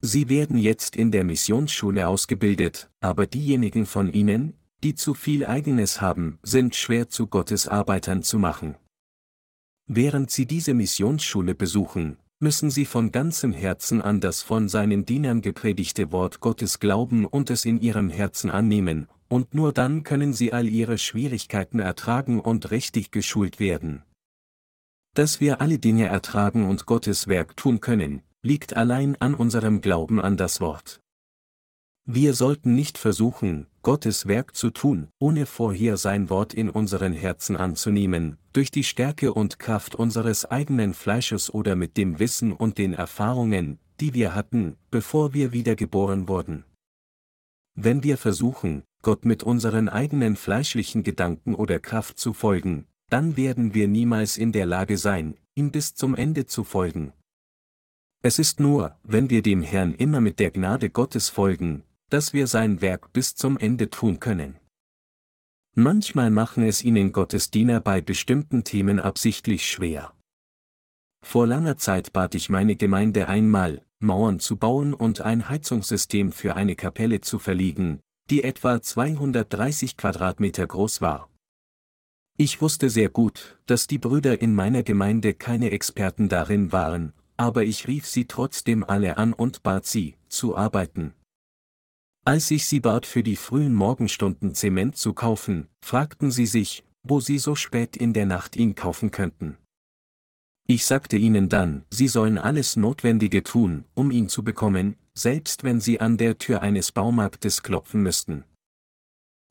Sie 0.00 0.28
werden 0.28 0.58
jetzt 0.58 0.94
in 0.94 1.10
der 1.10 1.24
Missionsschule 1.24 2.06
ausgebildet, 2.06 2.88
aber 3.00 3.26
diejenigen 3.26 3.84
von 3.84 4.12
ihnen, 4.12 4.54
die 4.84 4.94
zu 4.94 5.14
viel 5.14 5.44
eigenes 5.44 6.00
haben, 6.00 6.38
sind 6.44 6.76
schwer 6.76 7.08
zu 7.08 7.26
Gottes 7.26 7.66
Arbeitern 7.66 8.22
zu 8.22 8.38
machen. 8.38 8.76
Während 9.88 10.30
sie 10.30 10.46
diese 10.46 10.72
Missionsschule 10.72 11.56
besuchen, 11.56 12.18
müssen 12.38 12.70
sie 12.70 12.84
von 12.84 13.12
ganzem 13.12 13.52
Herzen 13.52 14.02
an 14.02 14.20
das 14.20 14.42
von 14.42 14.68
seinen 14.68 15.04
Dienern 15.04 15.40
gepredigte 15.40 16.12
Wort 16.12 16.40
Gottes 16.40 16.78
glauben 16.78 17.24
und 17.24 17.50
es 17.50 17.64
in 17.64 17.80
ihrem 17.80 18.10
Herzen 18.10 18.50
annehmen, 18.50 19.08
und 19.28 19.54
nur 19.54 19.72
dann 19.72 20.02
können 20.02 20.32
sie 20.32 20.52
all 20.52 20.68
ihre 20.68 20.98
Schwierigkeiten 20.98 21.78
ertragen 21.78 22.40
und 22.40 22.70
richtig 22.70 23.10
geschult 23.10 23.58
werden. 23.58 24.02
Dass 25.14 25.40
wir 25.40 25.60
alle 25.60 25.78
Dinge 25.78 26.06
ertragen 26.06 26.68
und 26.68 26.84
Gottes 26.84 27.26
Werk 27.26 27.56
tun 27.56 27.80
können, 27.80 28.22
liegt 28.42 28.76
allein 28.76 29.16
an 29.20 29.34
unserem 29.34 29.80
Glauben 29.80 30.20
an 30.20 30.36
das 30.36 30.60
Wort. 30.60 31.00
Wir 32.04 32.34
sollten 32.34 32.74
nicht 32.74 32.98
versuchen, 32.98 33.66
Gottes 33.86 34.26
Werk 34.26 34.56
zu 34.56 34.70
tun, 34.70 35.06
ohne 35.20 35.46
vorher 35.46 35.96
sein 35.96 36.28
Wort 36.28 36.52
in 36.52 36.70
unseren 36.70 37.12
Herzen 37.12 37.56
anzunehmen, 37.56 38.36
durch 38.52 38.72
die 38.72 38.82
Stärke 38.82 39.32
und 39.32 39.60
Kraft 39.60 39.94
unseres 39.94 40.44
eigenen 40.44 40.92
Fleisches 40.92 41.54
oder 41.54 41.76
mit 41.76 41.96
dem 41.96 42.18
Wissen 42.18 42.50
und 42.50 42.78
den 42.78 42.94
Erfahrungen, 42.94 43.78
die 44.00 44.12
wir 44.12 44.34
hatten, 44.34 44.74
bevor 44.90 45.34
wir 45.34 45.52
wiedergeboren 45.52 46.26
wurden. 46.26 46.64
Wenn 47.76 48.02
wir 48.02 48.18
versuchen, 48.18 48.82
Gott 49.02 49.24
mit 49.24 49.44
unseren 49.44 49.88
eigenen 49.88 50.34
fleischlichen 50.34 51.04
Gedanken 51.04 51.54
oder 51.54 51.78
Kraft 51.78 52.18
zu 52.18 52.32
folgen, 52.32 52.88
dann 53.08 53.36
werden 53.36 53.72
wir 53.72 53.86
niemals 53.86 54.36
in 54.36 54.50
der 54.50 54.66
Lage 54.66 54.98
sein, 54.98 55.36
ihm 55.54 55.70
bis 55.70 55.94
zum 55.94 56.16
Ende 56.16 56.46
zu 56.46 56.64
folgen. 56.64 57.12
Es 58.20 58.40
ist 58.40 58.58
nur, 58.58 58.96
wenn 59.04 59.30
wir 59.30 59.42
dem 59.42 59.62
Herrn 59.62 59.94
immer 59.94 60.20
mit 60.20 60.40
der 60.40 60.50
Gnade 60.50 60.90
Gottes 60.90 61.28
folgen, 61.28 61.84
dass 62.10 62.32
wir 62.32 62.46
sein 62.46 62.80
Werk 62.80 63.12
bis 63.12 63.34
zum 63.34 63.58
Ende 63.58 63.90
tun 63.90 64.20
können. 64.20 64.58
Manchmal 65.74 66.30
machen 66.30 66.64
es 66.64 66.82
ihnen 66.82 67.12
Gottes 67.12 67.50
Diener 67.50 67.80
bei 67.80 68.00
bestimmten 68.00 68.64
Themen 68.64 68.98
absichtlich 68.98 69.66
schwer. 69.66 70.14
Vor 71.22 71.46
langer 71.46 71.76
Zeit 71.76 72.12
bat 72.12 72.34
ich 72.34 72.48
meine 72.48 72.76
Gemeinde 72.76 73.28
einmal, 73.28 73.84
Mauern 73.98 74.40
zu 74.40 74.56
bauen 74.56 74.94
und 74.94 75.20
ein 75.20 75.48
Heizungssystem 75.48 76.32
für 76.32 76.54
eine 76.54 76.76
Kapelle 76.76 77.20
zu 77.20 77.38
verlegen, 77.38 78.00
die 78.30 78.44
etwa 78.44 78.80
230 78.80 79.96
Quadratmeter 79.96 80.66
groß 80.66 81.00
war. 81.00 81.28
Ich 82.38 82.60
wusste 82.60 82.90
sehr 82.90 83.08
gut, 83.08 83.58
dass 83.66 83.86
die 83.86 83.98
Brüder 83.98 84.40
in 84.40 84.54
meiner 84.54 84.82
Gemeinde 84.82 85.34
keine 85.34 85.70
Experten 85.70 86.28
darin 86.28 86.70
waren, 86.72 87.12
aber 87.36 87.64
ich 87.64 87.88
rief 87.88 88.06
sie 88.06 88.26
trotzdem 88.26 88.84
alle 88.84 89.16
an 89.16 89.32
und 89.32 89.62
bat 89.62 89.86
sie, 89.86 90.16
zu 90.28 90.56
arbeiten. 90.56 91.14
Als 92.28 92.50
ich 92.50 92.66
sie 92.66 92.80
bat 92.80 93.06
für 93.06 93.22
die 93.22 93.36
frühen 93.36 93.72
Morgenstunden 93.72 94.52
Zement 94.52 94.96
zu 94.96 95.14
kaufen, 95.14 95.68
fragten 95.80 96.32
sie 96.32 96.46
sich, 96.46 96.82
wo 97.04 97.20
sie 97.20 97.38
so 97.38 97.54
spät 97.54 97.96
in 97.96 98.12
der 98.12 98.26
Nacht 98.26 98.56
ihn 98.56 98.74
kaufen 98.74 99.12
könnten. 99.12 99.58
Ich 100.66 100.84
sagte 100.86 101.16
ihnen 101.16 101.48
dann, 101.48 101.84
sie 101.88 102.08
sollen 102.08 102.36
alles 102.36 102.74
Notwendige 102.74 103.44
tun, 103.44 103.84
um 103.94 104.10
ihn 104.10 104.28
zu 104.28 104.42
bekommen, 104.42 104.96
selbst 105.14 105.62
wenn 105.62 105.80
sie 105.80 106.00
an 106.00 106.16
der 106.16 106.36
Tür 106.36 106.62
eines 106.62 106.90
Baumarktes 106.90 107.62
klopfen 107.62 108.02
müssten. 108.02 108.42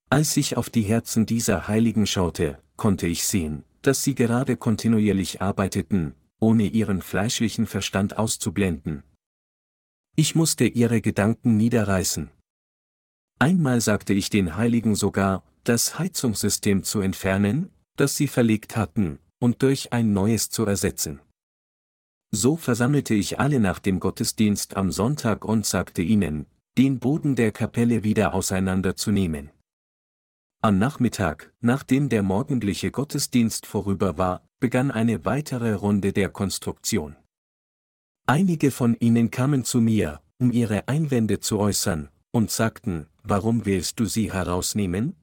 Als 0.10 0.36
ich 0.36 0.58
auf 0.58 0.70
die 0.70 0.82
Herzen 0.82 1.26
dieser 1.26 1.70
Heiligen 1.70 2.06
schaute, 2.06 2.60
konnte 2.76 3.08
ich 3.08 3.26
sehen, 3.26 3.64
dass 3.84 4.04
sie 4.04 4.16
gerade 4.16 4.58
kontinuierlich 4.58 5.42
arbeiteten, 5.42 6.14
ohne 6.42 6.64
ihren 6.64 7.02
fleischlichen 7.02 7.68
Verstand 7.68 8.18
auszublenden. 8.18 9.04
Ich 10.18 10.36
musste 10.36 10.66
ihre 10.66 11.00
Gedanken 11.00 11.56
niederreißen. 11.56 12.32
Einmal 13.40 13.82
sagte 13.82 14.14
ich 14.14 14.30
den 14.30 14.56
Heiligen 14.56 14.96
sogar, 14.96 15.44
das 15.64 16.00
Heizungssystem 16.00 16.84
zu 16.84 17.02
entfernen, 17.02 17.70
das 17.96 18.16
sie 18.16 18.28
verlegt 18.28 18.78
hatten, 18.78 19.20
und 19.40 19.62
durch 19.62 19.92
ein 19.94 20.14
neues 20.14 20.50
zu 20.50 20.66
ersetzen. 20.66 21.20
So 22.32 22.56
versammelte 22.56 23.14
ich 23.14 23.40
alle 23.40 23.60
nach 23.60 23.80
dem 23.80 24.00
Gottesdienst 24.00 24.78
am 24.78 24.92
Sonntag 24.92 25.46
und 25.46 25.66
sagte 25.66 26.02
ihnen, 26.02 26.46
den 26.78 27.00
Boden 27.00 27.36
der 27.36 27.52
Kapelle 27.52 28.04
wieder 28.04 28.34
auseinanderzunehmen. 28.34 29.52
Am 30.62 30.78
Nachmittag, 30.78 31.54
nachdem 31.62 32.10
der 32.10 32.24
morgendliche 32.24 32.92
Gottesdienst 32.92 33.66
vorüber 33.66 34.18
war, 34.18 34.46
begann 34.60 34.92
eine 34.92 35.24
weitere 35.26 35.74
Runde 35.74 36.12
der 36.12 36.30
Konstruktion. 36.30 37.16
Einige 38.26 38.72
von 38.72 38.96
ihnen 38.96 39.30
kamen 39.30 39.64
zu 39.64 39.80
mir, 39.80 40.22
um 40.40 40.52
ihre 40.52 40.88
Einwände 40.88 41.40
zu 41.40 41.60
äußern, 41.60 42.10
und 42.32 42.50
sagten, 42.50 43.08
warum 43.28 43.66
willst 43.66 44.00
du 44.00 44.06
sie 44.06 44.32
herausnehmen? 44.32 45.16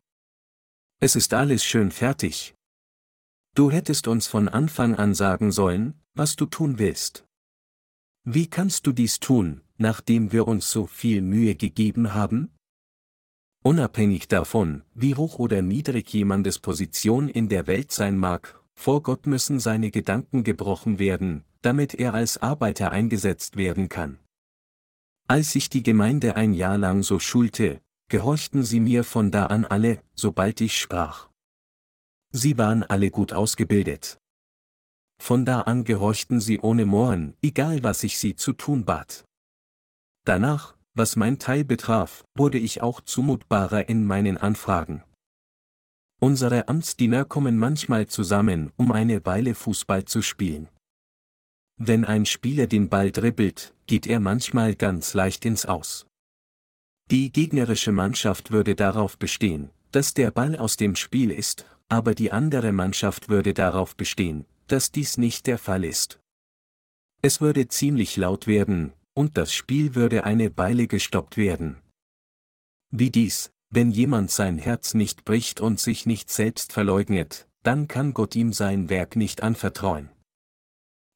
Es 1.01 1.17
ist 1.17 1.35
alles 1.35 1.65
schön 1.65 1.91
fertig, 1.91 2.55
Du 3.55 3.71
hättest 3.71 4.09
uns 4.09 4.27
von 4.29 4.49
Anfang 4.49 4.95
an 4.95 5.15
sagen 5.15 5.53
sollen, 5.53 5.93
was 6.15 6.37
du 6.37 6.47
tun 6.47 6.79
willst. 6.79 7.27
Wie 8.25 8.47
kannst 8.47 8.87
du 8.87 8.93
dies 8.93 9.21
tun, 9.21 9.61
nachdem 9.77 10.33
wir 10.33 10.49
uns 10.49 10.71
so 10.71 10.87
viel 10.87 11.21
Mühe 11.21 11.55
gegeben 11.55 12.15
haben? 12.15 12.51
Unabhängig 13.63 14.27
davon, 14.29 14.85
wie 14.95 15.17
hoch 15.17 15.39
oder 15.39 15.61
niedrig 15.61 16.11
jemandes 16.15 16.61
Position 16.61 17.29
in 17.29 17.51
der 17.51 17.67
Welt 17.67 17.93
sein 17.93 18.17
mag, 18.17 18.59
vor 18.75 19.03
Gott 19.03 19.27
müssen 19.27 19.61
seine 19.61 19.91
Gedanken 19.91 20.45
gebrochen 20.45 20.99
werden, 20.99 21.45
damit 21.61 21.93
er 21.95 22.15
als 22.15 22.39
Arbeiter 22.39 22.91
eingesetzt 22.91 23.57
werden 23.59 23.91
kann. 23.91 24.19
Als 25.29 25.55
ich 25.55 25.69
die 25.69 25.83
Gemeinde 25.83 26.37
ein 26.37 26.55
Jahr 26.55 26.79
lang 26.79 27.03
so 27.03 27.19
schulte, 27.19 27.83
gehorchten 28.13 28.63
sie 28.63 28.79
mir 28.79 29.05
von 29.05 29.31
da 29.31 29.47
an 29.47 29.65
alle, 29.65 30.03
sobald 30.15 30.61
ich 30.61 30.79
sprach. 30.79 31.31
Sie 32.31 32.59
waren 32.59 32.83
alle 32.83 33.11
gut 33.11 33.33
ausgebildet. 33.33 34.19
Von 35.19 35.47
da 35.47 35.63
an 35.63 35.85
gehorchten 35.85 36.39
sie 36.39 36.61
ohne 36.61 36.85
Mohren, 36.85 37.35
egal 37.41 37.83
was 37.83 38.03
ich 38.03 38.19
sie 38.19 38.37
zu 38.37 38.53
tun 38.53 38.85
bat. 38.85 39.25
Danach, 40.27 40.77
was 40.93 41.17
mein 41.17 41.39
Teil 41.39 41.65
betraf, 41.65 42.23
wurde 42.37 42.59
ich 42.59 42.83
auch 42.83 43.01
zumutbarer 43.01 43.89
in 43.89 44.05
meinen 44.05 44.37
Anfragen. 44.37 45.03
Unsere 46.21 46.69
Amtsdiener 46.69 47.25
kommen 47.25 47.57
manchmal 47.57 48.09
zusammen, 48.09 48.73
um 48.77 48.93
eine 48.93 49.25
Weile 49.25 49.55
Fußball 49.55 50.05
zu 50.05 50.21
spielen. 50.21 50.69
Wenn 51.79 52.05
ein 52.05 52.27
Spieler 52.27 52.67
den 52.67 52.91
Ball 52.91 53.11
dribbelt, 53.11 53.75
geht 53.87 54.07
er 54.07 54.21
manchmal 54.21 54.75
ganz 54.75 55.15
leicht 55.15 55.47
ins 55.47 55.65
Aus. 55.65 56.07
Die 57.13 57.31
gegnerische 57.31 57.93
Mannschaft 57.93 58.53
würde 58.53 58.75
darauf 58.75 59.19
bestehen, 59.19 59.69
dass 59.91 60.15
der 60.15 60.31
Ball 60.31 60.57
aus 60.57 60.79
dem 60.79 60.97
Spiel 60.97 61.31
ist, 61.31 61.67
aber 61.91 62.15
die 62.15 62.33
andere 62.33 62.73
Mannschaft 62.73 63.29
würde 63.29 63.53
darauf 63.53 63.95
bestehen, 63.97 64.47
dass 64.67 64.93
dies 64.93 65.19
nicht 65.19 65.47
der 65.47 65.59
Fall 65.59 65.85
ist. 65.85 66.21
Es 67.21 67.43
würde 67.43 67.69
ziemlich 67.69 68.17
laut 68.17 68.47
werden, 68.47 68.95
und 69.13 69.37
das 69.37 69.53
Spiel 69.53 69.95
würde 69.95 70.25
eine 70.25 70.57
Weile 70.57 70.87
gestoppt 70.87 71.37
werden. 71.37 71.77
Wie 72.91 73.11
dies, 73.11 73.53
wenn 73.69 73.91
jemand 73.91 74.31
sein 74.31 74.57
Herz 74.57 74.95
nicht 74.95 75.27
bricht 75.27 75.61
und 75.61 75.81
sich 75.81 76.07
nicht 76.07 76.31
selbst 76.31 76.73
verleugnet, 76.73 77.47
dann 77.63 77.89
kann 77.89 78.15
Gott 78.15 78.35
ihm 78.37 78.55
sein 78.55 78.89
Werk 78.89 79.17
nicht 79.17 79.43
anvertrauen. 79.43 80.09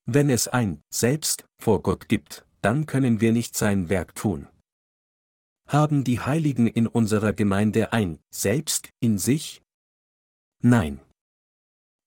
Wenn 0.04 0.28
es 0.28 0.46
ein 0.46 0.82
Selbst 0.92 1.46
vor 1.58 1.80
Gott 1.82 2.10
gibt, 2.10 2.44
dann 2.60 2.84
können 2.84 3.22
wir 3.22 3.32
nicht 3.32 3.56
sein 3.56 3.88
Werk 3.88 4.14
tun. 4.14 4.46
Haben 5.68 6.04
die 6.04 6.20
Heiligen 6.20 6.68
in 6.68 6.86
unserer 6.86 7.32
Gemeinde 7.32 7.92
ein 7.92 8.20
Selbst 8.30 8.90
in 9.00 9.18
sich? 9.18 9.62
Nein. 10.62 11.00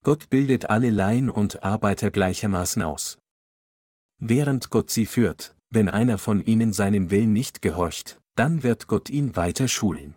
Gott 0.03 0.29
bildet 0.29 0.69
alle 0.69 0.89
Laien 0.89 1.29
und 1.29 1.61
Arbeiter 1.61 2.09
gleichermaßen 2.09 2.81
aus. 2.81 3.17
Während 4.17 4.69
Gott 4.69 4.89
sie 4.89 5.05
führt, 5.05 5.55
wenn 5.69 5.89
einer 5.89 6.17
von 6.17 6.43
ihnen 6.45 6.71
seinem 6.71 7.11
Willen 7.11 7.33
nicht 7.33 7.61
gehorcht, 7.61 8.19
dann 8.35 8.63
wird 8.63 8.87
Gott 8.87 9.09
ihn 9.09 9.35
weiter 9.35 9.67
schulen. 9.67 10.15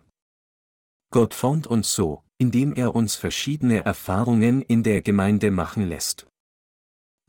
Gott 1.11 1.33
formt 1.33 1.67
uns 1.67 1.93
so, 1.93 2.23
indem 2.37 2.73
er 2.73 2.95
uns 2.95 3.15
verschiedene 3.15 3.83
Erfahrungen 3.83 4.61
in 4.61 4.83
der 4.83 5.01
Gemeinde 5.01 5.51
machen 5.51 5.87
lässt. 5.87 6.27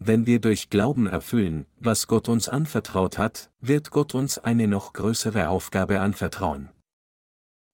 Wenn 0.06 0.26
wir 0.26 0.38
durch 0.38 0.68
Glauben 0.68 1.06
erfüllen, 1.06 1.64
was 1.80 2.06
Gott 2.08 2.28
uns 2.28 2.50
anvertraut 2.50 3.16
hat, 3.16 3.50
wird 3.62 3.90
Gott 3.90 4.14
uns 4.14 4.36
eine 4.36 4.68
noch 4.68 4.92
größere 4.92 5.48
Aufgabe 5.48 6.00
anvertrauen. 6.00 6.68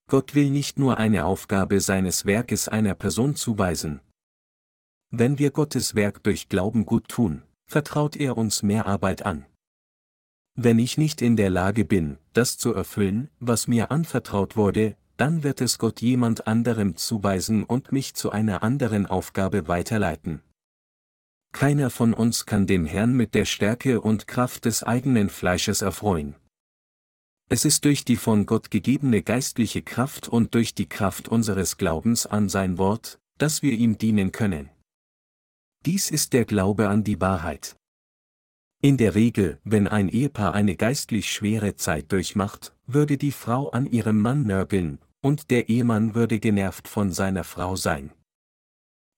Gott 0.08 0.36
will 0.36 0.50
nicht 0.50 0.78
nur 0.78 0.96
eine 0.96 1.24
Aufgabe 1.24 1.80
seines 1.80 2.26
Werkes 2.26 2.68
einer 2.68 2.94
Person 2.94 3.34
zuweisen. 3.34 4.00
Wenn 5.10 5.40
wir 5.40 5.50
Gottes 5.50 5.96
Werk 5.96 6.22
durch 6.22 6.48
Glauben 6.48 6.86
gut 6.86 7.08
tun, 7.08 7.42
vertraut 7.66 8.14
er 8.14 8.38
uns 8.38 8.62
mehr 8.62 8.86
Arbeit 8.86 9.26
an. 9.26 9.44
Wenn 10.54 10.78
ich 10.78 10.98
nicht 10.98 11.22
in 11.22 11.34
der 11.34 11.50
Lage 11.50 11.84
bin, 11.84 12.16
das 12.32 12.56
zu 12.56 12.72
erfüllen, 12.72 13.28
was 13.40 13.66
mir 13.66 13.90
anvertraut 13.90 14.56
wurde, 14.56 14.96
dann 15.16 15.42
wird 15.42 15.60
es 15.60 15.78
Gott 15.78 16.00
jemand 16.00 16.46
anderem 16.46 16.94
zuweisen 16.94 17.64
und 17.64 17.90
mich 17.90 18.14
zu 18.14 18.30
einer 18.30 18.62
anderen 18.62 19.06
Aufgabe 19.06 19.66
weiterleiten. 19.66 20.42
Keiner 21.52 21.90
von 21.90 22.14
uns 22.14 22.46
kann 22.46 22.66
dem 22.66 22.86
Herrn 22.86 23.14
mit 23.14 23.34
der 23.34 23.44
Stärke 23.44 24.00
und 24.00 24.26
Kraft 24.26 24.64
des 24.64 24.82
eigenen 24.82 25.28
Fleisches 25.28 25.82
erfreuen. 25.82 26.34
Es 27.48 27.64
ist 27.64 27.84
durch 27.84 28.04
die 28.04 28.16
von 28.16 28.46
Gott 28.46 28.70
gegebene 28.70 29.22
geistliche 29.22 29.82
Kraft 29.82 30.28
und 30.28 30.54
durch 30.54 30.74
die 30.74 30.88
Kraft 30.88 31.28
unseres 31.28 31.76
Glaubens 31.76 32.24
an 32.24 32.48
sein 32.48 32.78
Wort, 32.78 33.18
dass 33.38 33.62
wir 33.62 33.72
ihm 33.72 33.98
dienen 33.98 34.30
können. 34.30 34.70
Dies 35.84 36.10
ist 36.10 36.32
der 36.32 36.44
Glaube 36.44 36.88
an 36.88 37.02
die 37.02 37.20
Wahrheit. 37.20 37.76
In 38.82 38.96
der 38.96 39.14
Regel, 39.14 39.58
wenn 39.64 39.88
ein 39.88 40.08
Ehepaar 40.08 40.54
eine 40.54 40.76
geistlich 40.76 41.30
schwere 41.30 41.74
Zeit 41.74 42.12
durchmacht, 42.12 42.74
würde 42.86 43.18
die 43.18 43.32
Frau 43.32 43.70
an 43.70 43.86
ihrem 43.86 44.20
Mann 44.20 44.44
nörgeln, 44.44 45.00
und 45.20 45.50
der 45.50 45.68
Ehemann 45.68 46.14
würde 46.14 46.38
genervt 46.38 46.86
von 46.86 47.12
seiner 47.12 47.44
Frau 47.44 47.76
sein. 47.76 48.12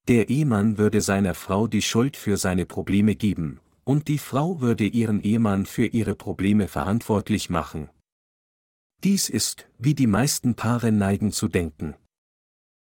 Der 0.08 0.28
Ehemann 0.28 0.78
würde 0.78 1.00
seiner 1.00 1.34
Frau 1.34 1.66
die 1.66 1.82
Schuld 1.82 2.16
für 2.16 2.36
seine 2.36 2.66
Probleme 2.66 3.14
geben, 3.14 3.60
und 3.84 4.08
die 4.08 4.18
Frau 4.18 4.60
würde 4.60 4.84
ihren 4.84 5.22
Ehemann 5.22 5.66
für 5.66 5.86
ihre 5.86 6.14
Probleme 6.14 6.68
verantwortlich 6.68 7.50
machen, 7.50 7.88
dies 9.04 9.28
ist, 9.28 9.66
wie 9.78 9.94
die 9.94 10.06
meisten 10.06 10.54
Paare 10.54 10.92
neigen 10.92 11.32
zu 11.32 11.48
denken. 11.48 11.96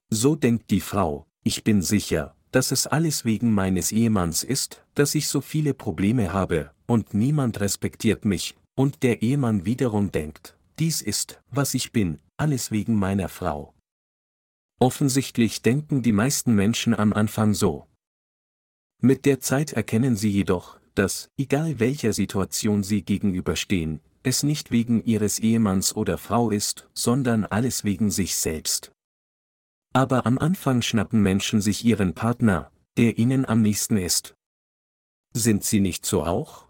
So 0.08 0.36
denkt 0.36 0.70
die 0.70 0.80
Frau, 0.80 1.26
ich 1.42 1.64
bin 1.64 1.82
sicher, 1.82 2.36
dass 2.52 2.70
es 2.70 2.86
alles 2.86 3.24
wegen 3.24 3.52
meines 3.52 3.90
Ehemanns 3.90 4.44
ist, 4.44 4.84
dass 4.94 5.16
ich 5.16 5.26
so 5.26 5.40
viele 5.40 5.74
Probleme 5.74 6.32
habe, 6.32 6.70
und 6.86 7.12
niemand 7.12 7.58
respektiert 7.58 8.24
mich, 8.24 8.56
und 8.76 9.02
der 9.02 9.20
Ehemann 9.20 9.64
wiederum 9.64 10.12
denkt, 10.12 10.56
dies 10.78 11.02
ist, 11.02 11.42
was 11.50 11.74
ich 11.74 11.90
bin, 11.90 12.20
alles 12.36 12.70
wegen 12.70 12.94
meiner 12.94 13.28
Frau. 13.28 13.74
Offensichtlich 14.78 15.62
denken 15.62 16.02
die 16.02 16.12
meisten 16.12 16.54
Menschen 16.54 16.94
am 16.94 17.12
Anfang 17.12 17.54
so. 17.54 17.86
Mit 19.00 19.24
der 19.24 19.40
Zeit 19.40 19.72
erkennen 19.72 20.16
sie 20.16 20.30
jedoch, 20.30 20.78
dass, 20.94 21.30
egal 21.38 21.80
welcher 21.80 22.12
Situation 22.12 22.82
sie 22.82 23.02
gegenüberstehen, 23.02 24.00
es 24.22 24.42
nicht 24.42 24.70
wegen 24.70 25.02
ihres 25.04 25.38
Ehemanns 25.38 25.94
oder 25.94 26.18
Frau 26.18 26.50
ist, 26.50 26.88
sondern 26.92 27.44
alles 27.44 27.84
wegen 27.84 28.10
sich 28.10 28.36
selbst. 28.36 28.92
Aber 29.94 30.26
am 30.26 30.36
Anfang 30.38 30.82
schnappen 30.82 31.22
Menschen 31.22 31.60
sich 31.62 31.84
ihren 31.84 32.14
Partner, 32.14 32.70
der 32.96 33.18
ihnen 33.18 33.46
am 33.46 33.62
nächsten 33.62 33.96
ist. 33.96 34.34
Sind 35.32 35.64
sie 35.64 35.80
nicht 35.80 36.04
so 36.04 36.24
auch? 36.24 36.66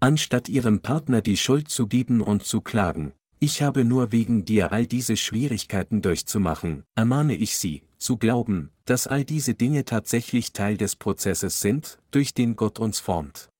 Anstatt 0.00 0.48
ihrem 0.48 0.80
Partner 0.80 1.22
die 1.22 1.36
Schuld 1.36 1.68
zu 1.68 1.86
geben 1.86 2.20
und 2.20 2.44
zu 2.44 2.60
klagen, 2.60 3.12
ich 3.40 3.62
habe 3.62 3.84
nur 3.84 4.12
wegen 4.12 4.44
dir 4.44 4.72
all 4.72 4.86
diese 4.86 5.16
Schwierigkeiten 5.16 6.02
durchzumachen, 6.02 6.84
ermahne 6.94 7.34
ich 7.34 7.56
sie, 7.56 7.82
zu 7.98 8.16
glauben, 8.16 8.70
dass 8.84 9.06
all 9.06 9.24
diese 9.24 9.54
Dinge 9.54 9.84
tatsächlich 9.84 10.52
Teil 10.52 10.76
des 10.76 10.96
Prozesses 10.96 11.60
sind, 11.60 11.98
durch 12.10 12.34
den 12.34 12.56
Gott 12.56 12.78
uns 12.78 12.98
formt. 12.98 13.50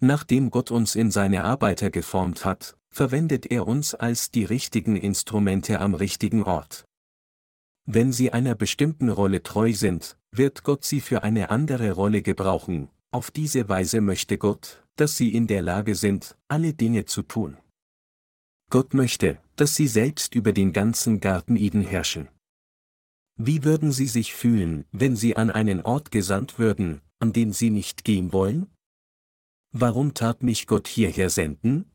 Nachdem 0.00 0.50
Gott 0.50 0.70
uns 0.70 0.96
in 0.96 1.10
seine 1.10 1.44
Arbeiter 1.44 1.90
geformt 1.90 2.44
hat, 2.44 2.76
verwendet 2.90 3.46
er 3.46 3.66
uns 3.68 3.94
als 3.94 4.30
die 4.30 4.44
richtigen 4.44 4.96
Instrumente 4.96 5.80
am 5.80 5.94
richtigen 5.94 6.42
Ort. 6.42 6.84
Wenn 7.84 8.12
sie 8.12 8.32
einer 8.32 8.54
bestimmten 8.54 9.08
Rolle 9.08 9.42
treu 9.42 9.72
sind, 9.72 10.16
wird 10.30 10.64
Gott 10.64 10.84
sie 10.84 11.00
für 11.00 11.22
eine 11.22 11.50
andere 11.50 11.92
Rolle 11.92 12.22
gebrauchen, 12.22 12.88
auf 13.12 13.30
diese 13.30 13.68
Weise 13.68 14.00
möchte 14.00 14.38
Gott, 14.38 14.82
dass 14.96 15.16
sie 15.16 15.34
in 15.34 15.46
der 15.46 15.62
Lage 15.62 15.94
sind, 15.94 16.36
alle 16.48 16.72
Dinge 16.72 17.04
zu 17.04 17.22
tun. 17.22 17.58
Gott 18.72 18.94
möchte, 18.94 19.38
dass 19.56 19.76
sie 19.76 19.86
selbst 19.86 20.34
über 20.34 20.54
den 20.54 20.72
ganzen 20.72 21.20
Garten 21.20 21.56
Eden 21.56 21.82
herrschen. 21.82 22.28
Wie 23.36 23.64
würden 23.64 23.92
sie 23.92 24.06
sich 24.06 24.32
fühlen, 24.32 24.86
wenn 24.92 25.14
sie 25.14 25.36
an 25.36 25.50
einen 25.50 25.82
Ort 25.82 26.10
gesandt 26.10 26.58
würden, 26.58 27.02
an 27.18 27.34
den 27.34 27.52
sie 27.52 27.68
nicht 27.68 28.02
gehen 28.02 28.32
wollen? 28.32 28.68
Warum 29.72 30.14
tat 30.14 30.42
mich 30.42 30.66
Gott 30.66 30.88
hierher 30.88 31.28
senden? 31.28 31.92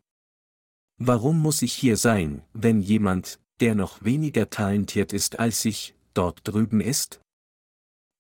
Warum 1.00 1.42
muss 1.42 1.64
ich 1.64 1.74
hier 1.74 1.98
sein, 1.98 2.44
wenn 2.54 2.80
jemand, 2.80 3.40
der 3.60 3.74
noch 3.74 4.04
weniger 4.04 4.52
talentiert 4.52 5.14
ist 5.14 5.40
als 5.40 5.66
ich, 5.66 5.96
dort 6.14 6.42
drüben 6.44 6.80
ist? 6.80 7.22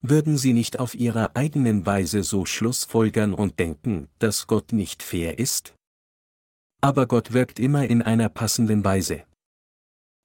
Würden 0.01 0.35
Sie 0.35 0.53
nicht 0.53 0.79
auf 0.79 0.95
Ihrer 0.95 1.35
eigenen 1.35 1.85
Weise 1.85 2.23
so 2.23 2.47
Schlussfolgern 2.47 3.35
und 3.35 3.59
denken, 3.59 4.09
dass 4.17 4.47
Gott 4.47 4.73
nicht 4.73 5.03
fair 5.03 5.37
ist? 5.37 5.76
Aber 6.81 7.07
Gott 7.07 7.33
wirkt 7.33 7.59
immer 7.59 7.87
in 7.87 8.01
einer 8.01 8.29
passenden 8.29 8.83
Weise. 8.83 9.23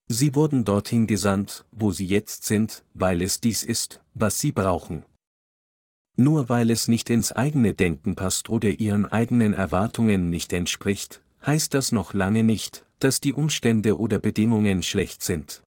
Sie 0.08 0.34
wurden 0.34 0.64
dorthin 0.64 1.06
gesandt, 1.06 1.64
wo 1.70 1.92
Sie 1.92 2.06
jetzt 2.06 2.44
sind, 2.44 2.84
weil 2.92 3.22
es 3.22 3.40
dies 3.40 3.62
ist, 3.62 4.00
was 4.14 4.38
Sie 4.40 4.52
brauchen. 4.52 5.04
Nur 6.16 6.48
weil 6.48 6.70
es 6.70 6.88
nicht 6.88 7.08
ins 7.08 7.32
eigene 7.32 7.72
Denken 7.72 8.14
passt 8.14 8.50
oder 8.50 8.68
ihren 8.68 9.06
eigenen 9.06 9.54
Erwartungen 9.54 10.28
nicht 10.28 10.52
entspricht, 10.52 11.22
heißt 11.46 11.72
das 11.72 11.92
noch 11.92 12.12
lange 12.12 12.44
nicht, 12.44 12.84
dass 12.98 13.20
die 13.20 13.32
Umstände 13.32 13.98
oder 13.98 14.18
Bedingungen 14.18 14.82
schlecht 14.82 15.22
sind. 15.22 15.62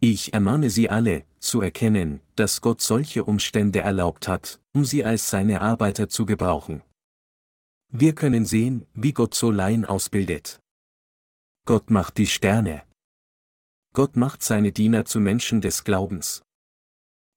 Ich 0.00 0.34
ermahne 0.34 0.70
Sie 0.70 0.90
alle, 0.90 1.24
zu 1.40 1.60
erkennen, 1.60 2.20
dass 2.36 2.60
Gott 2.60 2.80
solche 2.80 3.24
Umstände 3.24 3.80
erlaubt 3.80 4.28
hat, 4.28 4.60
um 4.72 4.84
sie 4.84 5.04
als 5.04 5.30
seine 5.30 5.60
Arbeiter 5.60 6.08
zu 6.08 6.26
gebrauchen. 6.26 6.82
Wir 7.90 8.14
können 8.14 8.44
sehen, 8.44 8.86
wie 8.92 9.14
Gott 9.14 9.34
so 9.34 9.50
Laien 9.50 9.86
ausbildet. 9.86 10.60
Gott 11.64 11.90
macht 11.90 12.18
die 12.18 12.26
Sterne. 12.26 12.82
Gott 13.94 14.14
macht 14.14 14.42
seine 14.42 14.72
Diener 14.72 15.06
zu 15.06 15.20
Menschen 15.20 15.62
des 15.62 15.84
Glaubens. 15.84 16.42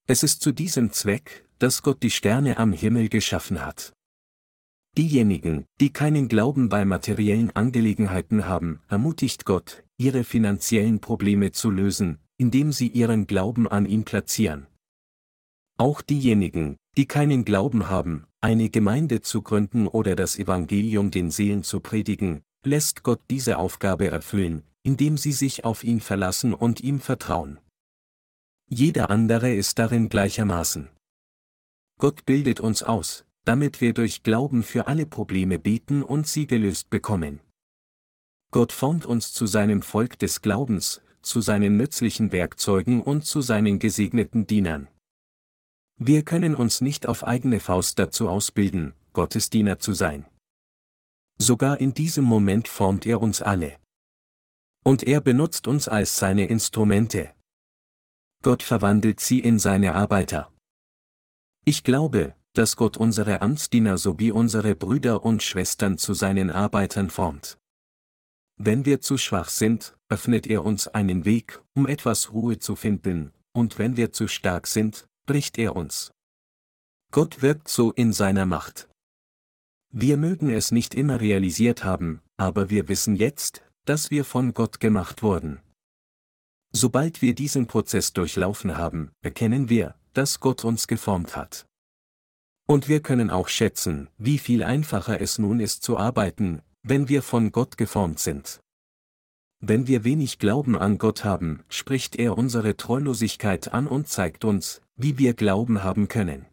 Es 0.07 0.23
ist 0.23 0.41
zu 0.41 0.51
diesem 0.51 0.91
Zweck, 0.91 1.47
dass 1.59 1.83
Gott 1.83 2.03
die 2.03 2.09
Sterne 2.09 2.57
am 2.57 2.73
Himmel 2.73 3.07
geschaffen 3.07 3.65
hat. 3.65 3.93
Diejenigen, 4.97 5.63
die 5.79 5.93
keinen 5.93 6.27
Glauben 6.27 6.67
bei 6.67 6.83
materiellen 6.83 7.55
Angelegenheiten 7.55 8.45
haben, 8.45 8.81
ermutigt 8.89 9.45
Gott, 9.45 9.85
ihre 9.97 10.25
finanziellen 10.25 10.99
Probleme 10.99 11.53
zu 11.53 11.71
lösen, 11.71 12.19
indem 12.35 12.73
sie 12.73 12.89
ihren 12.89 13.25
Glauben 13.25 13.69
an 13.69 13.85
ihn 13.85 14.03
platzieren. 14.03 14.67
Auch 15.81 16.03
diejenigen, 16.03 16.77
die 16.95 17.07
keinen 17.07 17.43
Glauben 17.43 17.89
haben, 17.89 18.27
eine 18.39 18.69
Gemeinde 18.69 19.21
zu 19.21 19.41
gründen 19.41 19.87
oder 19.87 20.15
das 20.15 20.37
Evangelium 20.37 21.09
den 21.09 21.31
Seelen 21.31 21.63
zu 21.63 21.79
predigen, 21.79 22.43
lässt 22.63 23.01
Gott 23.01 23.19
diese 23.31 23.57
Aufgabe 23.57 24.05
erfüllen, 24.05 24.61
indem 24.83 25.17
sie 25.17 25.31
sich 25.31 25.65
auf 25.65 25.83
ihn 25.83 25.99
verlassen 25.99 26.53
und 26.53 26.81
ihm 26.81 26.99
vertrauen. 26.99 27.59
Jeder 28.69 29.09
andere 29.09 29.55
ist 29.55 29.79
darin 29.79 30.07
gleichermaßen. 30.07 30.87
Gott 31.99 32.25
bildet 32.25 32.59
uns 32.59 32.83
aus, 32.83 33.25
damit 33.43 33.81
wir 33.81 33.95
durch 33.95 34.21
Glauben 34.21 34.61
für 34.61 34.85
alle 34.85 35.07
Probleme 35.07 35.57
beten 35.57 36.03
und 36.03 36.27
sie 36.27 36.45
gelöst 36.45 36.91
bekommen. 36.91 37.39
Gott 38.51 38.71
formt 38.71 39.07
uns 39.07 39.33
zu 39.33 39.47
seinem 39.47 39.81
Volk 39.81 40.19
des 40.19 40.43
Glaubens, 40.43 41.01
zu 41.23 41.41
seinen 41.41 41.75
nützlichen 41.75 42.31
Werkzeugen 42.31 43.01
und 43.01 43.25
zu 43.25 43.41
seinen 43.41 43.79
gesegneten 43.79 44.45
Dienern. 44.45 44.87
Wir 46.03 46.23
können 46.23 46.55
uns 46.55 46.81
nicht 46.81 47.05
auf 47.05 47.23
eigene 47.23 47.59
Faust 47.59 47.99
dazu 47.99 48.27
ausbilden, 48.27 48.95
Gottes 49.13 49.51
Diener 49.51 49.77
zu 49.77 49.93
sein. 49.93 50.25
Sogar 51.37 51.79
in 51.79 51.93
diesem 51.93 52.25
Moment 52.25 52.67
formt 52.67 53.05
er 53.05 53.21
uns 53.21 53.43
alle. 53.43 53.77
Und 54.83 55.03
er 55.03 55.21
benutzt 55.21 55.67
uns 55.67 55.87
als 55.87 56.17
seine 56.17 56.47
Instrumente. 56.47 57.35
Gott 58.41 58.63
verwandelt 58.63 59.19
sie 59.19 59.41
in 59.41 59.59
seine 59.59 59.93
Arbeiter. 59.93 60.51
Ich 61.65 61.83
glaube, 61.83 62.35
dass 62.53 62.77
Gott 62.77 62.97
unsere 62.97 63.43
Amtsdiener 63.43 63.99
sowie 63.99 64.31
unsere 64.31 64.73
Brüder 64.73 65.23
und 65.23 65.43
Schwestern 65.43 65.99
zu 65.99 66.15
seinen 66.15 66.49
Arbeitern 66.49 67.11
formt. 67.11 67.59
Wenn 68.57 68.85
wir 68.85 69.01
zu 69.01 69.19
schwach 69.19 69.49
sind, 69.49 69.95
öffnet 70.09 70.47
er 70.47 70.65
uns 70.65 70.87
einen 70.87 71.25
Weg, 71.25 71.61
um 71.75 71.85
etwas 71.85 72.33
Ruhe 72.33 72.57
zu 72.57 72.75
finden, 72.75 73.33
und 73.53 73.77
wenn 73.77 73.97
wir 73.97 74.11
zu 74.11 74.27
stark 74.27 74.65
sind, 74.65 75.07
bricht 75.31 75.57
er 75.57 75.77
uns. 75.77 76.11
Gott 77.09 77.41
wirkt 77.41 77.69
so 77.69 77.93
in 77.93 78.11
seiner 78.11 78.45
Macht. 78.45 78.89
Wir 79.93 80.17
mögen 80.17 80.49
es 80.49 80.73
nicht 80.73 80.93
immer 80.93 81.21
realisiert 81.21 81.85
haben, 81.85 82.21
aber 82.35 82.69
wir 82.69 82.89
wissen 82.89 83.15
jetzt, 83.15 83.63
dass 83.85 84.11
wir 84.11 84.25
von 84.25 84.53
Gott 84.53 84.81
gemacht 84.81 85.23
wurden. 85.23 85.61
Sobald 86.73 87.21
wir 87.21 87.33
diesen 87.33 87.65
Prozess 87.65 88.11
durchlaufen 88.11 88.75
haben, 88.75 89.13
erkennen 89.21 89.69
wir, 89.69 89.95
dass 90.11 90.41
Gott 90.41 90.65
uns 90.65 90.85
geformt 90.85 91.37
hat. 91.37 91.65
Und 92.67 92.89
wir 92.89 93.01
können 93.01 93.29
auch 93.29 93.47
schätzen, 93.47 94.09
wie 94.17 94.37
viel 94.37 94.63
einfacher 94.63 95.21
es 95.21 95.39
nun 95.39 95.61
ist 95.61 95.81
zu 95.81 95.97
arbeiten, 95.97 96.61
wenn 96.83 97.07
wir 97.07 97.21
von 97.23 97.53
Gott 97.53 97.77
geformt 97.77 98.19
sind. 98.19 98.59
Wenn 99.61 99.87
wir 99.87 100.03
wenig 100.03 100.39
Glauben 100.39 100.77
an 100.77 100.97
Gott 100.97 101.23
haben, 101.23 101.63
spricht 101.69 102.17
er 102.17 102.37
unsere 102.37 102.75
Treulosigkeit 102.75 103.73
an 103.73 103.87
und 103.87 104.09
zeigt 104.09 104.43
uns, 104.43 104.80
wie 105.01 105.17
wir 105.17 105.33
Glauben 105.33 105.83
haben 105.83 106.07
können. 106.07 106.45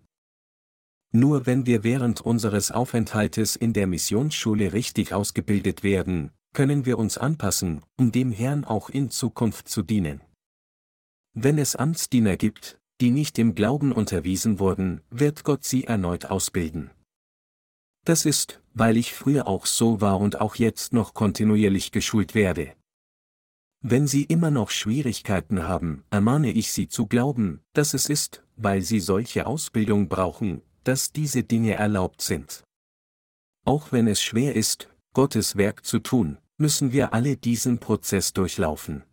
Nur 1.13 1.47
wenn 1.47 1.67
wir 1.67 1.85
während 1.85 2.21
unseres 2.21 2.71
Aufenthaltes 2.71 3.57
in 3.57 3.73
der 3.73 3.87
Missionsschule 3.87 4.73
richtig 4.73 5.13
ausgebildet 5.13 5.83
werden, 5.83 6.31
können 6.53 6.87
wir 6.87 6.99
uns 6.99 7.19
anpassen, 7.19 7.83
um 7.97 8.13
dem 8.13 8.33
Herrn 8.33 8.65
auch 8.65 8.91
in 8.91 9.11
Zukunft 9.11 9.69
zu 9.69 9.83
dienen. 9.83 10.21
Wenn 11.35 11.59
es 11.59 11.77
Amtsdiener 11.77 12.37
gibt, 12.37 12.79
die 13.01 13.11
nicht 13.11 13.39
im 13.39 13.55
Glauben 13.55 13.93
unterwiesen 13.93 14.59
wurden, 14.59 15.03
wird 15.11 15.45
Gott 15.45 15.65
sie 15.65 15.85
erneut 15.85 16.27
ausbilden. 16.27 16.91
Das 18.05 18.25
ist, 18.25 18.61
weil 18.75 18.97
ich 18.97 19.15
früher 19.15 19.47
auch 19.47 19.67
so 19.67 20.01
war 20.01 20.19
und 20.19 20.41
auch 20.41 20.57
jetzt 20.57 20.93
noch 20.93 21.15
kontinuierlich 21.15 21.93
geschult 21.93 22.35
werde. 22.35 22.73
Wenn 23.81 24.09
Sie 24.09 24.25
immer 24.25 24.51
noch 24.51 24.71
Schwierigkeiten 24.71 25.69
haben, 25.69 26.05
ermahne 26.11 26.51
ich 26.51 26.73
Sie 26.73 26.89
zu 26.89 27.07
glauben, 27.07 27.61
dass 27.75 27.95
es 27.95 28.09
ist, 28.09 28.43
weil 28.57 28.83
Sie 28.83 28.99
solche 28.99 29.47
Ausbildung 29.47 30.09
brauchen, 30.09 30.63
dass 30.83 31.13
diese 31.13 31.45
Dinge 31.45 31.75
erlaubt 31.75 32.21
sind. 32.21 32.65
Auch 33.65 33.93
wenn 33.93 34.09
es 34.09 34.21
schwer 34.21 34.57
ist, 34.57 34.89
Gottes 35.15 35.57
Werk 35.57 35.85
zu 35.85 36.01
tun, 36.01 36.39
müssen 36.57 36.93
wir 36.93 37.13
alle 37.13 37.37
diesen 37.37 37.79
Prozess 37.79 38.33
durchlaufen. 38.33 39.05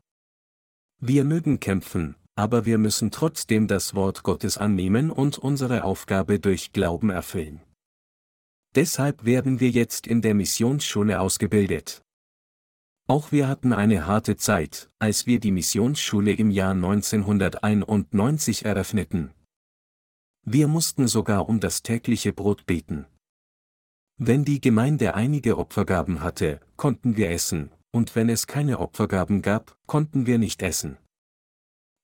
Wir 1.00 1.26
mögen 1.26 1.60
kämpfen, 1.60 2.16
aber 2.36 2.66
wir 2.66 2.78
müssen 2.78 3.12
trotzdem 3.12 3.68
das 3.68 3.94
Wort 3.94 4.24
Gottes 4.24 4.58
annehmen 4.58 5.12
und 5.12 5.38
unsere 5.38 5.84
Aufgabe 5.84 6.40
durch 6.40 6.74
Glauben 6.74 7.12
erfüllen. 7.12 7.62
Deshalb 8.76 9.26
werden 9.26 9.60
wir 9.60 9.70
jetzt 9.70 10.08
in 10.08 10.22
der 10.22 10.34
Missionsschule 10.34 11.20
ausgebildet. 11.20 12.05
Auch 13.08 13.32
wir 13.32 13.48
hatten 13.48 13.72
eine 13.72 14.08
harte 14.08 14.36
Zeit, 14.36 14.90
als 14.98 15.28
wir 15.28 15.40
die 15.40 15.52
Missionsschule 15.52 16.32
im 16.34 16.50
Jahr 16.50 16.72
1991 16.72 18.66
eröffneten. 18.66 19.32
Wir 20.44 20.68
mussten 20.68 21.08
sogar 21.08 21.48
um 21.48 21.60
das 21.60 21.84
tägliche 21.84 22.34
Brot 22.34 22.66
beten. 22.66 23.06
Wenn 24.18 24.44
die 24.44 24.60
Gemeinde 24.60 25.14
einige 25.14 25.60
Opfergaben 25.60 26.22
hatte, 26.22 26.62
konnten 26.78 27.16
wir 27.16 27.30
essen, 27.30 27.70
und 27.92 28.16
wenn 28.16 28.28
es 28.28 28.48
keine 28.48 28.80
Opfergaben 28.80 29.44
gab, 29.44 29.78
konnten 29.86 30.26
wir 30.26 30.40
nicht 30.40 30.64
essen. 30.64 30.98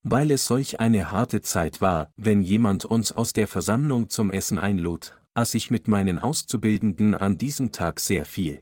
Weil 0.04 0.30
es 0.30 0.46
solch 0.46 0.80
eine 0.80 1.12
harte 1.12 1.42
Zeit 1.42 1.82
war, 1.82 2.12
wenn 2.16 2.44
jemand 2.44 2.86
uns 2.86 3.12
aus 3.12 3.34
der 3.34 3.48
Versammlung 3.48 4.10
zum 4.10 4.30
Essen 4.30 4.60
einlud, 4.60 5.18
aß 5.34 5.56
ich 5.56 5.72
mit 5.72 5.88
meinen 5.88 6.20
Auszubildenden 6.20 7.16
an 7.16 7.40
diesem 7.40 7.72
Tag 7.72 8.00
sehr 8.00 8.26
viel. 8.26 8.62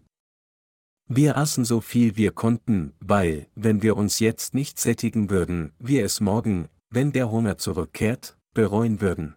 Wir 1.12 1.38
aßen 1.38 1.66
so 1.66 1.82
viel 1.82 2.18
wir 2.18 2.32
konnten, 2.32 2.94
weil, 3.00 3.48
wenn 3.56 3.82
wir 3.82 3.98
uns 3.98 4.20
jetzt 4.20 4.54
nicht 4.54 4.80
sättigen 4.80 5.32
würden, 5.32 5.74
wir 5.80 6.06
es 6.06 6.22
morgen, 6.22 6.70
wenn 6.92 7.12
der 7.12 7.32
Hunger 7.32 7.58
zurückkehrt, 7.58 8.38
bereuen 8.54 9.02
würden. 9.02 9.36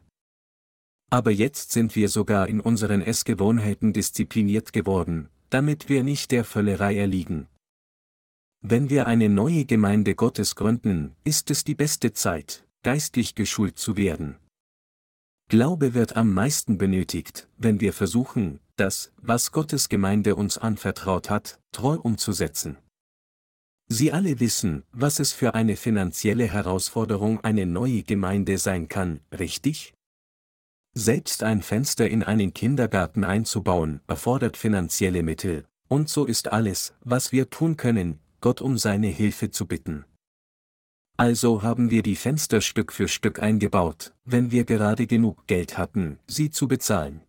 Aber 1.09 1.31
jetzt 1.31 1.73
sind 1.73 1.97
wir 1.97 2.11
sogar 2.11 2.47
in 2.47 2.61
unseren 2.61 3.01
Essgewohnheiten 3.01 3.95
diszipliniert 3.95 4.75
geworden, 4.75 5.31
damit 5.49 5.89
wir 5.89 6.03
nicht 6.05 6.31
der 6.31 6.45
Völlerei 6.45 6.95
erliegen. 6.97 7.49
Wenn 8.61 8.91
wir 8.91 9.07
eine 9.07 9.31
neue 9.31 9.65
Gemeinde 9.65 10.15
Gottes 10.15 10.57
gründen, 10.57 11.17
ist 11.25 11.51
es 11.51 11.65
die 11.65 11.75
beste 11.75 12.13
Zeit, 12.13 12.67
geistlich 12.83 13.35
geschult 13.35 13.79
zu 13.79 13.97
werden. 13.97 14.37
Glaube 15.49 15.95
wird 15.95 16.17
am 16.17 16.35
meisten 16.35 16.77
benötigt, 16.77 17.49
wenn 17.57 17.81
wir 17.81 17.95
versuchen, 17.95 18.61
das, 18.83 19.13
was 19.23 19.53
Gottes 19.53 19.89
Gemeinde 19.89 20.35
uns 20.35 20.59
anvertraut 20.59 21.31
hat, 21.31 21.61
treu 21.71 21.95
umzusetzen. 21.95 22.79
Sie 23.87 24.11
alle 24.11 24.41
wissen, 24.41 24.83
was 24.91 25.21
es 25.21 25.33
für 25.33 25.55
eine 25.55 25.77
finanzielle 25.77 26.49
Herausforderung 26.49 27.39
eine 27.45 27.65
neue 27.65 28.03
Gemeinde 28.03 28.59
sein 28.59 28.89
kann, 28.89 29.21
richtig? 29.31 29.95
Selbst 30.95 31.45
ein 31.45 31.63
Fenster 31.63 32.09
in 32.09 32.25
einen 32.25 32.55
Kindergarten 32.55 33.23
einzubauen, 33.23 34.01
erfordert 34.09 34.57
finanzielle 34.57 35.23
Mittel, 35.23 35.65
und 35.89 36.09
so 36.09 36.25
ist 36.25 36.49
alles, 36.49 36.93
was 37.05 37.31
wir 37.31 37.51
tun 37.51 37.77
können, 37.77 38.19
Gott 38.41 38.61
um 38.61 38.79
seine 38.79 39.09
Hilfe 39.09 39.53
zu 39.53 39.67
bitten. 39.69 40.05
Also 41.17 41.63
haben 41.63 41.91
wir 41.91 42.03
die 42.03 42.17
Fenster 42.17 42.61
Stück 42.61 42.93
für 42.93 43.07
Stück 43.07 43.41
eingebaut, 43.41 44.13
wenn 44.25 44.51
wir 44.51 44.65
gerade 44.65 45.07
genug 45.07 45.47
Geld 45.47 45.79
hatten, 45.79 46.19
sie 46.27 46.51
zu 46.51 46.67
bezahlen. 46.67 47.21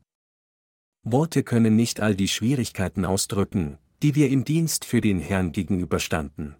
Worte 1.03 1.43
können 1.43 1.75
nicht 1.75 1.99
all 1.99 2.15
die 2.15 2.29
Schwierigkeiten 2.29 3.03
ausdrücken, 3.03 3.77
die 4.01 4.15
wir 4.15 4.29
im 4.29 4.45
Dienst 4.45 4.85
für 4.85 5.01
den 5.01 5.19
Herrn 5.19 5.51
gegenüberstanden. 5.51 6.55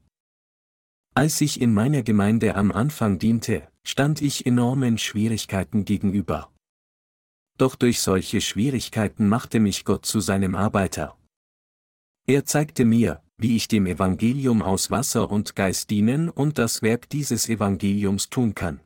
Als 1.16 1.40
ich 1.42 1.62
in 1.62 1.74
meiner 1.74 2.04
Gemeinde 2.04 2.56
am 2.56 2.72
Anfang 2.72 3.20
diente, 3.20 3.68
stand 3.84 4.22
ich 4.22 4.46
enormen 4.46 4.98
Schwierigkeiten 4.98 5.86
gegenüber. 5.86 6.52
Doch 7.58 7.76
durch 7.76 8.02
solche 8.02 8.42
Schwierigkeiten 8.42 9.30
machte 9.30 9.60
mich 9.60 9.86
Gott 9.86 10.06
zu 10.06 10.20
seinem 10.20 10.56
Arbeiter. 10.56 11.18
Er 12.26 12.46
zeigte 12.46 12.84
mir, 12.84 13.22
wie 13.38 13.56
ich 13.56 13.68
dem 13.68 13.86
Evangelium 13.86 14.62
aus 14.62 14.92
Wasser 14.92 15.30
und 15.30 15.56
Geist 15.56 15.90
dienen 15.90 16.30
und 16.30 16.58
das 16.58 16.82
Werk 16.82 17.10
dieses 17.10 17.48
Evangeliums 17.48 18.30
tun 18.30 18.56
kann. 18.56 18.80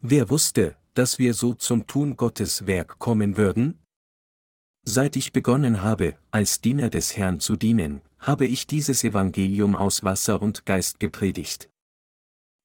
Wer 0.00 0.28
wusste, 0.30 0.76
dass 0.92 1.18
wir 1.18 1.34
so 1.34 1.54
zum 1.54 1.86
Tun 1.86 2.16
Gottes 2.16 2.66
Werk 2.66 2.98
kommen 2.98 3.36
würden? 3.36 3.78
Seit 4.86 5.16
ich 5.16 5.32
begonnen 5.32 5.82
habe, 5.82 6.14
als 6.30 6.60
Diener 6.60 6.90
des 6.90 7.16
Herrn 7.16 7.40
zu 7.40 7.56
dienen, 7.56 8.02
habe 8.18 8.46
ich 8.46 8.66
dieses 8.66 9.02
Evangelium 9.02 9.76
aus 9.76 10.04
Wasser 10.04 10.42
und 10.42 10.66
Geist 10.66 11.00
gepredigt. 11.00 11.70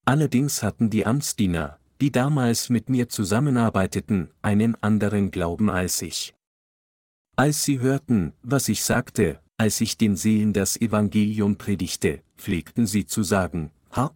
Allerdings 0.05 0.61
hatten 0.61 0.89
die 0.89 1.05
Amtsdiener, 1.05 1.79
die 2.01 2.11
damals 2.11 2.69
mit 2.69 2.89
mir 2.89 3.09
zusammenarbeiteten, 3.09 4.31
einen 4.41 4.75
anderen 4.81 5.31
Glauben 5.31 5.69
als 5.69 6.01
ich. 6.01 6.33
Als 7.37 7.63
sie 7.63 7.79
hörten, 7.79 8.33
was 8.41 8.67
ich 8.67 8.83
sagte, 8.83 9.39
als 9.57 9.79
ich 9.79 9.97
den 9.97 10.17
Seelen 10.17 10.51
das 10.51 10.79
Evangelium 10.79 11.57
predigte, 11.57 12.21
pflegten 12.37 12.85
sie 12.85 13.05
zu 13.05 13.23
sagen, 13.23 13.71
ha? 13.93 14.13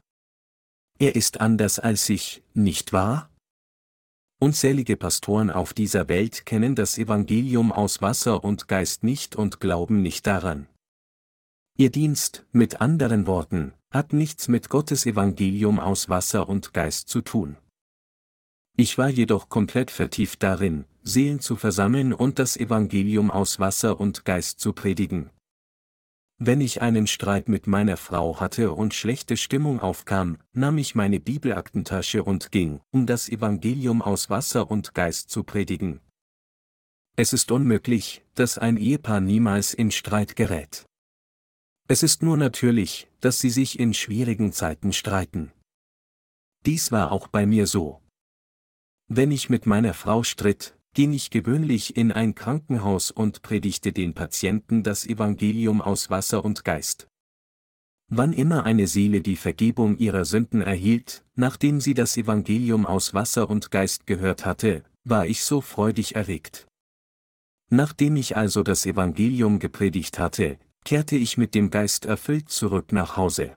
Er 1.00 1.16
ist 1.16 1.40
anders 1.40 1.80
als 1.80 2.10
ich, 2.10 2.44
nicht 2.54 2.92
wahr? 2.92 3.30
Unzählige 4.44 4.98
Pastoren 4.98 5.50
auf 5.50 5.74
dieser 5.74 6.10
Welt 6.10 6.46
kennen 6.46 6.76
das 6.76 6.98
Evangelium 6.98 7.72
aus 7.72 8.02
Wasser 8.02 8.44
und 8.44 8.68
Geist 8.68 9.02
nicht 9.02 9.38
und 9.38 9.62
glauben 9.62 10.02
nicht 10.02 10.28
daran. 10.28 10.68
Ihr 11.78 11.90
Dienst, 11.90 12.46
mit 12.52 12.82
anderen 12.82 13.26
Worten, 13.26 13.72
hat 13.90 14.12
nichts 14.12 14.50
mit 14.50 14.68
Gottes 14.68 15.06
Evangelium 15.06 15.80
aus 15.80 16.10
Wasser 16.10 16.50
und 16.50 16.74
Geist 16.74 17.08
zu 17.08 17.22
tun. 17.22 17.56
Ich 18.76 18.98
war 18.98 19.08
jedoch 19.08 19.48
komplett 19.48 19.92
vertieft 19.92 20.44
darin, 20.44 20.84
Seelen 21.04 21.40
zu 21.40 21.56
versammeln 21.56 22.12
und 22.12 22.38
das 22.38 22.58
Evangelium 22.58 23.32
aus 23.32 23.62
Wasser 23.62 23.98
und 23.98 24.26
Geist 24.26 24.60
zu 24.60 24.74
predigen, 24.74 25.30
wenn 26.38 26.62
ich 26.62 26.82
einen 26.82 27.08
Streit 27.08 27.48
mit 27.48 27.68
meiner 27.68 27.98
Frau 27.98 28.40
hatte 28.40 28.72
und 28.74 28.94
schlechte 28.94 29.38
Stimmung 29.38 29.80
aufkam, 29.80 30.38
nahm 30.54 30.78
ich 30.78 30.96
meine 30.96 31.20
Bibelaktentasche 31.20 32.24
und 32.24 32.52
ging, 32.52 32.82
um 32.92 33.06
das 33.06 33.30
Evangelium 33.30 34.02
aus 34.02 34.30
Wasser 34.30 34.70
und 34.70 34.94
Geist 34.94 35.30
zu 35.30 35.44
predigen. 35.44 36.02
Es 37.16 37.32
ist 37.32 37.52
unmöglich, 37.52 38.26
dass 38.34 38.58
ein 38.58 38.78
Ehepaar 38.78 39.22
niemals 39.22 39.74
in 39.74 39.92
Streit 39.92 40.36
gerät. 40.36 40.86
Es 41.88 42.02
ist 42.02 42.24
nur 42.24 42.38
natürlich, 42.38 43.08
dass 43.20 43.40
sie 43.40 43.50
sich 43.50 43.80
in 43.80 43.94
schwierigen 43.94 44.52
Zeiten 44.52 44.94
streiten. 44.94 45.52
Dies 46.66 46.92
war 46.92 47.12
auch 47.12 47.28
bei 47.28 47.46
mir 47.46 47.68
so. 47.68 48.02
Wenn 49.08 49.32
ich 49.32 49.50
mit 49.50 49.66
meiner 49.66 49.94
Frau 49.94 50.24
stritt, 50.24 50.76
ging 50.94 51.14
ich 51.14 51.30
gewöhnlich 51.30 51.98
in 51.98 52.12
ein 52.12 52.36
Krankenhaus 52.36 53.12
und 53.12 53.42
predigte 53.42 53.92
den 53.92 54.14
Patienten 54.14 54.84
das 54.84 55.06
Evangelium 55.06 55.82
aus 55.82 56.10
Wasser 56.10 56.46
und 56.46 56.64
Geist. 56.64 57.08
Wann 58.10 58.34
immer 58.34 58.64
eine 58.64 58.86
Seele 58.86 59.22
die 59.22 59.36
Vergebung 59.36 59.98
ihrer 59.98 60.26
Sünden 60.26 60.62
erhielt, 60.62 61.26
nachdem 61.36 61.82
sie 61.82 61.96
das 61.96 62.16
Evangelium 62.16 62.86
aus 62.86 63.14
Wasser 63.14 63.50
und 63.50 63.72
Geist 63.72 64.06
gehört 64.06 64.46
hatte, 64.46 64.84
war 65.04 65.26
ich 65.26 65.44
so 65.44 65.62
freudig 65.62 66.16
erregt. 66.16 66.68
Nachdem 67.70 68.16
ich 68.16 68.38
also 68.38 68.62
das 68.62 68.86
Evangelium 68.86 69.58
gepredigt 69.58 70.20
hatte, 70.20 70.60
kehrte 70.86 71.16
ich 71.16 71.38
mit 71.38 71.56
dem 71.56 71.72
Geist 71.72 72.06
erfüllt 72.06 72.50
zurück 72.50 72.92
nach 72.92 73.18
Hause. 73.18 73.56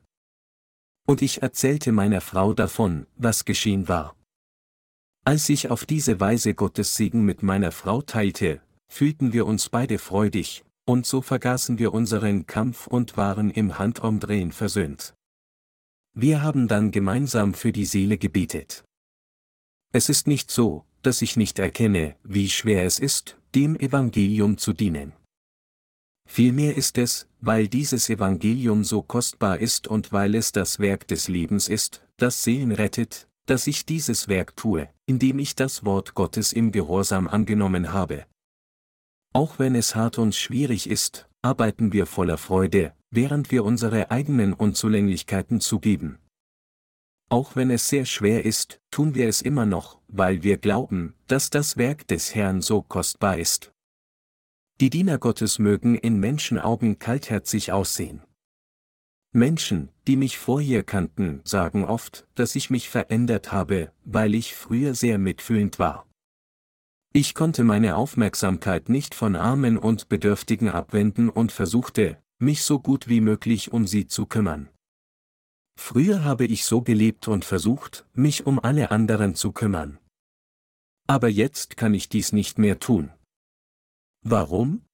Und 1.07 1.21
ich 1.23 1.43
erzählte 1.43 1.93
meiner 1.93 2.21
Frau 2.21 2.55
davon, 2.55 3.07
was 3.17 3.45
geschehen 3.45 3.89
war. 3.89 4.16
Als 5.27 5.49
ich 5.49 5.73
auf 5.73 5.85
diese 5.85 6.21
Weise 6.21 6.55
Gottes 6.55 6.95
Segen 6.95 7.25
mit 7.25 7.43
meiner 7.43 7.73
Frau 7.73 8.01
teilte, 8.01 8.61
fühlten 8.87 9.33
wir 9.33 9.45
uns 9.45 9.69
beide 9.69 9.99
freudig, 9.99 10.65
und 10.85 11.05
so 11.05 11.21
vergaßen 11.21 11.81
wir 11.81 11.93
unseren 11.93 12.47
Kampf 12.47 12.87
und 12.87 13.17
waren 13.17 13.51
im 13.51 13.77
Handumdrehen 13.77 14.53
versöhnt. 14.53 15.15
Wir 16.15 16.43
haben 16.43 16.69
dann 16.69 16.93
gemeinsam 16.93 17.55
für 17.55 17.73
die 17.73 17.87
Seele 17.87 18.19
gebetet. 18.19 18.85
Es 19.93 20.09
ist 20.09 20.29
nicht 20.29 20.53
so, 20.53 20.85
dass 21.03 21.23
ich 21.23 21.37
nicht 21.37 21.59
erkenne, 21.59 22.15
wie 22.23 22.49
schwer 22.49 22.85
es 22.85 23.01
ist, 23.01 23.37
dem 23.53 23.75
Evangelium 23.75 24.59
zu 24.59 24.73
dienen. 24.75 25.13
Vielmehr 26.29 26.77
ist 26.77 26.99
es, 26.99 27.27
weil 27.41 27.67
dieses 27.67 28.09
Evangelium 28.09 28.85
so 28.85 29.03
kostbar 29.03 29.59
ist 29.59 29.89
und 29.89 30.13
weil 30.13 30.37
es 30.37 30.53
das 30.53 30.79
Werk 30.79 31.09
des 31.09 31.27
Lebens 31.27 31.67
ist, 31.67 32.07
das 32.17 32.45
Seelen 32.45 32.71
rettet, 32.71 33.27
dass 33.47 33.67
ich 33.67 33.87
dieses 33.87 34.29
Werk 34.29 34.57
tue, 34.57 34.89
indem 35.07 35.39
ich 35.39 35.55
das 35.55 35.85
Wort 35.85 36.15
Gottes 36.15 36.53
im 36.53 36.73
Gehorsam 36.73 37.29
angenommen 37.29 37.93
habe. 37.93 38.27
Auch 39.33 39.59
wenn 39.59 39.75
es 39.75 39.95
hart 39.95 40.19
und 40.19 40.35
schwierig 40.35 40.89
ist, 40.89 41.29
arbeiten 41.43 41.93
wir 41.93 42.07
voller 42.07 42.39
Freude, 42.39 42.93
während 43.11 43.51
wir 43.51 43.65
unsere 43.65 44.11
eigenen 44.11 44.53
Unzulänglichkeiten 44.53 45.61
zugeben. 45.61 46.19
Auch 47.29 47.57
wenn 47.57 47.71
es 47.71 47.89
sehr 47.89 48.05
schwer 48.05 48.45
ist, 48.45 48.81
tun 48.91 49.15
wir 49.15 49.29
es 49.29 49.43
immer 49.43 49.67
noch, 49.67 49.99
weil 50.09 50.43
wir 50.43 50.59
glauben, 50.59 51.15
dass 51.27 51.51
das 51.51 51.77
Werk 51.77 52.07
des 52.07 52.35
Herrn 52.35 52.63
so 52.63 52.83
kostbar 52.83 53.39
ist. 53.39 53.73
Die 54.81 54.91
Diener 54.91 55.19
Gottes 55.19 55.59
mögen 55.59 55.97
in 55.97 56.21
Menschenaugen 56.21 56.99
kaltherzig 56.99 57.73
aussehen. 57.73 58.23
Menschen, 59.37 59.91
die 60.07 60.17
mich 60.17 60.39
vorher 60.39 60.83
kannten, 60.83 61.43
sagen 61.45 61.85
oft, 61.85 62.27
dass 62.35 62.57
ich 62.57 62.71
mich 62.71 62.89
verändert 62.89 63.53
habe, 63.53 63.93
weil 64.05 64.35
ich 64.35 64.55
früher 64.55 64.95
sehr 64.95 65.19
mitfühlend 65.19 65.79
war. 65.79 66.07
Ich 67.13 67.35
konnte 67.35 67.63
meine 67.63 67.97
Aufmerksamkeit 67.97 68.89
nicht 68.89 69.15
von 69.15 69.37
Armen 69.37 69.77
und 69.77 70.09
Bedürftigen 70.09 70.71
abwenden 70.71 71.29
und 71.29 71.53
versuchte, 71.53 72.19
mich 72.39 72.63
so 72.63 72.81
gut 72.81 73.09
wie 73.09 73.21
möglich 73.21 73.73
um 73.73 73.87
sie 73.87 74.07
zu 74.07 74.25
kümmern. 74.25 74.71
Früher 75.79 76.25
habe 76.25 76.47
ich 76.47 76.65
so 76.65 76.81
gelebt 76.81 77.29
und 77.29 77.45
versucht, 77.45 78.07
mich 78.15 78.47
um 78.47 78.59
alle 78.59 78.91
anderen 78.91 79.35
zu 79.35 79.53
kümmern. 79.53 79.99
Aber 81.07 81.29
jetzt 81.29 81.77
kann 81.77 81.93
ich 81.93 82.09
dies 82.09 82.33
nicht 82.33 82.59
mehr 82.59 82.81
tun. 82.81 83.13
Warum? 84.23 84.86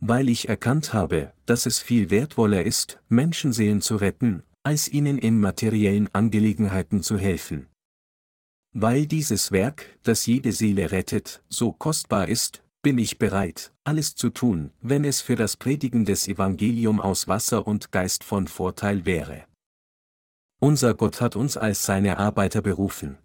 Weil 0.00 0.28
ich 0.28 0.48
erkannt 0.48 0.92
habe, 0.92 1.32
dass 1.46 1.66
es 1.66 1.78
viel 1.78 2.10
wertvoller 2.10 2.64
ist, 2.64 3.00
Menschenseelen 3.08 3.82
zu 3.82 3.96
retten, 3.96 4.42
als 4.62 4.88
ihnen 4.88 5.18
in 5.18 5.38
materiellen 5.38 6.08
Angelegenheiten 6.14 7.02
zu 7.02 7.18
helfen. 7.18 7.66
Weil 8.72 9.06
dieses 9.06 9.52
Werk, 9.52 9.98
das 10.02 10.26
jede 10.26 10.52
Seele 10.52 10.90
rettet, 10.90 11.42
so 11.48 11.72
kostbar 11.72 12.28
ist, 12.28 12.62
bin 12.82 12.96
ich 12.98 13.18
bereit, 13.18 13.72
alles 13.84 14.14
zu 14.14 14.30
tun, 14.30 14.72
wenn 14.80 15.04
es 15.04 15.20
für 15.20 15.36
das 15.36 15.56
Predigen 15.56 16.04
des 16.04 16.28
Evangelium 16.28 17.00
aus 17.00 17.28
Wasser 17.28 17.66
und 17.66 17.92
Geist 17.92 18.24
von 18.24 18.46
Vorteil 18.46 19.04
wäre. 19.04 19.44
Unser 20.60 20.94
Gott 20.94 21.20
hat 21.20 21.36
uns 21.36 21.56
als 21.56 21.84
seine 21.84 22.18
Arbeiter 22.18 22.62
berufen. 22.62 23.18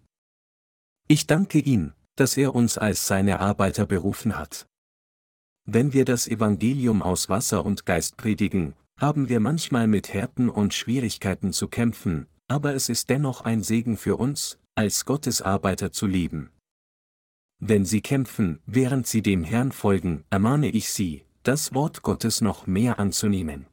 Ich 1.08 1.26
danke 1.26 1.58
ihm, 1.58 1.92
dass 2.16 2.36
er 2.36 2.54
uns 2.54 2.76
als 2.76 3.06
seine 3.06 3.40
Arbeiter 3.40 3.86
berufen 3.86 4.38
hat. 4.38 4.66
Wenn 5.68 5.92
wir 5.92 6.04
das 6.04 6.28
Evangelium 6.28 7.02
aus 7.02 7.28
Wasser 7.28 7.66
und 7.66 7.86
Geist 7.86 8.16
predigen, 8.16 8.74
haben 8.98 9.28
wir 9.28 9.40
manchmal 9.40 9.88
mit 9.88 10.14
Härten 10.14 10.48
und 10.48 10.72
Schwierigkeiten 10.72 11.52
zu 11.52 11.66
kämpfen, 11.66 12.28
aber 12.46 12.74
es 12.74 12.88
ist 12.88 13.10
dennoch 13.10 13.40
ein 13.40 13.64
Segen 13.64 13.96
für 13.96 14.16
uns, 14.16 14.60
als 14.76 15.04
Gottes 15.04 15.42
Arbeiter 15.42 15.90
zu 15.90 16.06
lieben. 16.06 16.50
Wenn 17.58 17.84
Sie 17.84 18.00
kämpfen, 18.00 18.60
während 18.66 19.08
Sie 19.08 19.22
dem 19.22 19.42
Herrn 19.42 19.72
folgen, 19.72 20.24
ermahne 20.30 20.70
ich 20.70 20.90
Sie, 20.90 21.24
das 21.42 21.74
Wort 21.74 22.02
Gottes 22.02 22.40
noch 22.40 22.68
mehr 22.68 23.00
anzunehmen. 23.00 23.66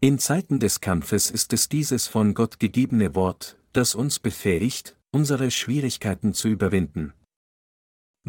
In 0.00 0.18
Zeiten 0.18 0.58
des 0.58 0.80
Kampfes 0.80 1.30
ist 1.30 1.52
es 1.52 1.68
dieses 1.68 2.06
von 2.06 2.32
Gott 2.32 2.60
gegebene 2.60 3.14
Wort, 3.14 3.58
das 3.72 3.94
uns 3.94 4.20
befähigt, 4.20 4.96
unsere 5.10 5.50
Schwierigkeiten 5.50 6.32
zu 6.32 6.48
überwinden. 6.48 7.12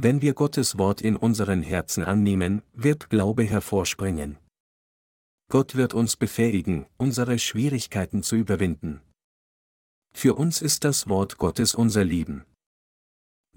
Wenn 0.02 0.22
wir 0.22 0.34
Gottes 0.34 0.78
Wort 0.78 1.02
in 1.02 1.18
unseren 1.18 1.62
Herzen 1.62 2.06
annehmen, 2.06 2.62
wird 2.72 3.10
Glaube 3.10 3.44
hervorspringen. 3.44 4.38
Gott 5.52 5.76
wird 5.76 5.94
uns 5.94 6.16
befähigen, 6.16 6.86
unsere 6.96 7.38
Schwierigkeiten 7.38 8.24
zu 8.24 8.38
überwinden. 8.38 9.02
Für 10.14 10.36
uns 10.36 10.62
ist 10.62 10.86
das 10.86 11.10
Wort 11.10 11.38
Gottes 11.38 11.76
unser 11.76 12.06
Leben. 12.06 12.46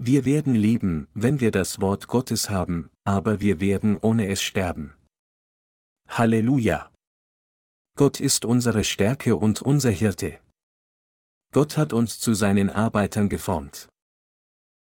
Wir 0.01 0.25
werden 0.25 0.57
leben, 0.57 1.07
wenn 1.15 1.39
wir 1.39 1.53
das 1.53 1.81
Wort 1.81 2.09
Gottes 2.09 2.51
haben, 2.51 2.91
aber 3.05 3.39
wir 3.41 3.61
werden 3.61 3.97
ohne 3.99 4.27
es 4.27 4.43
sterben. 4.43 4.95
Halleluja! 6.09 6.91
Gott 7.97 8.19
ist 8.19 8.45
unsere 8.45 8.83
Stärke 8.83 9.37
und 9.37 9.63
unser 9.63 9.91
Hirte. 9.91 10.41
Gott 11.53 11.77
hat 11.77 11.93
uns 11.93 12.19
zu 12.19 12.35
seinen 12.35 12.69
Arbeitern 12.69 13.29
geformt. 13.29 13.92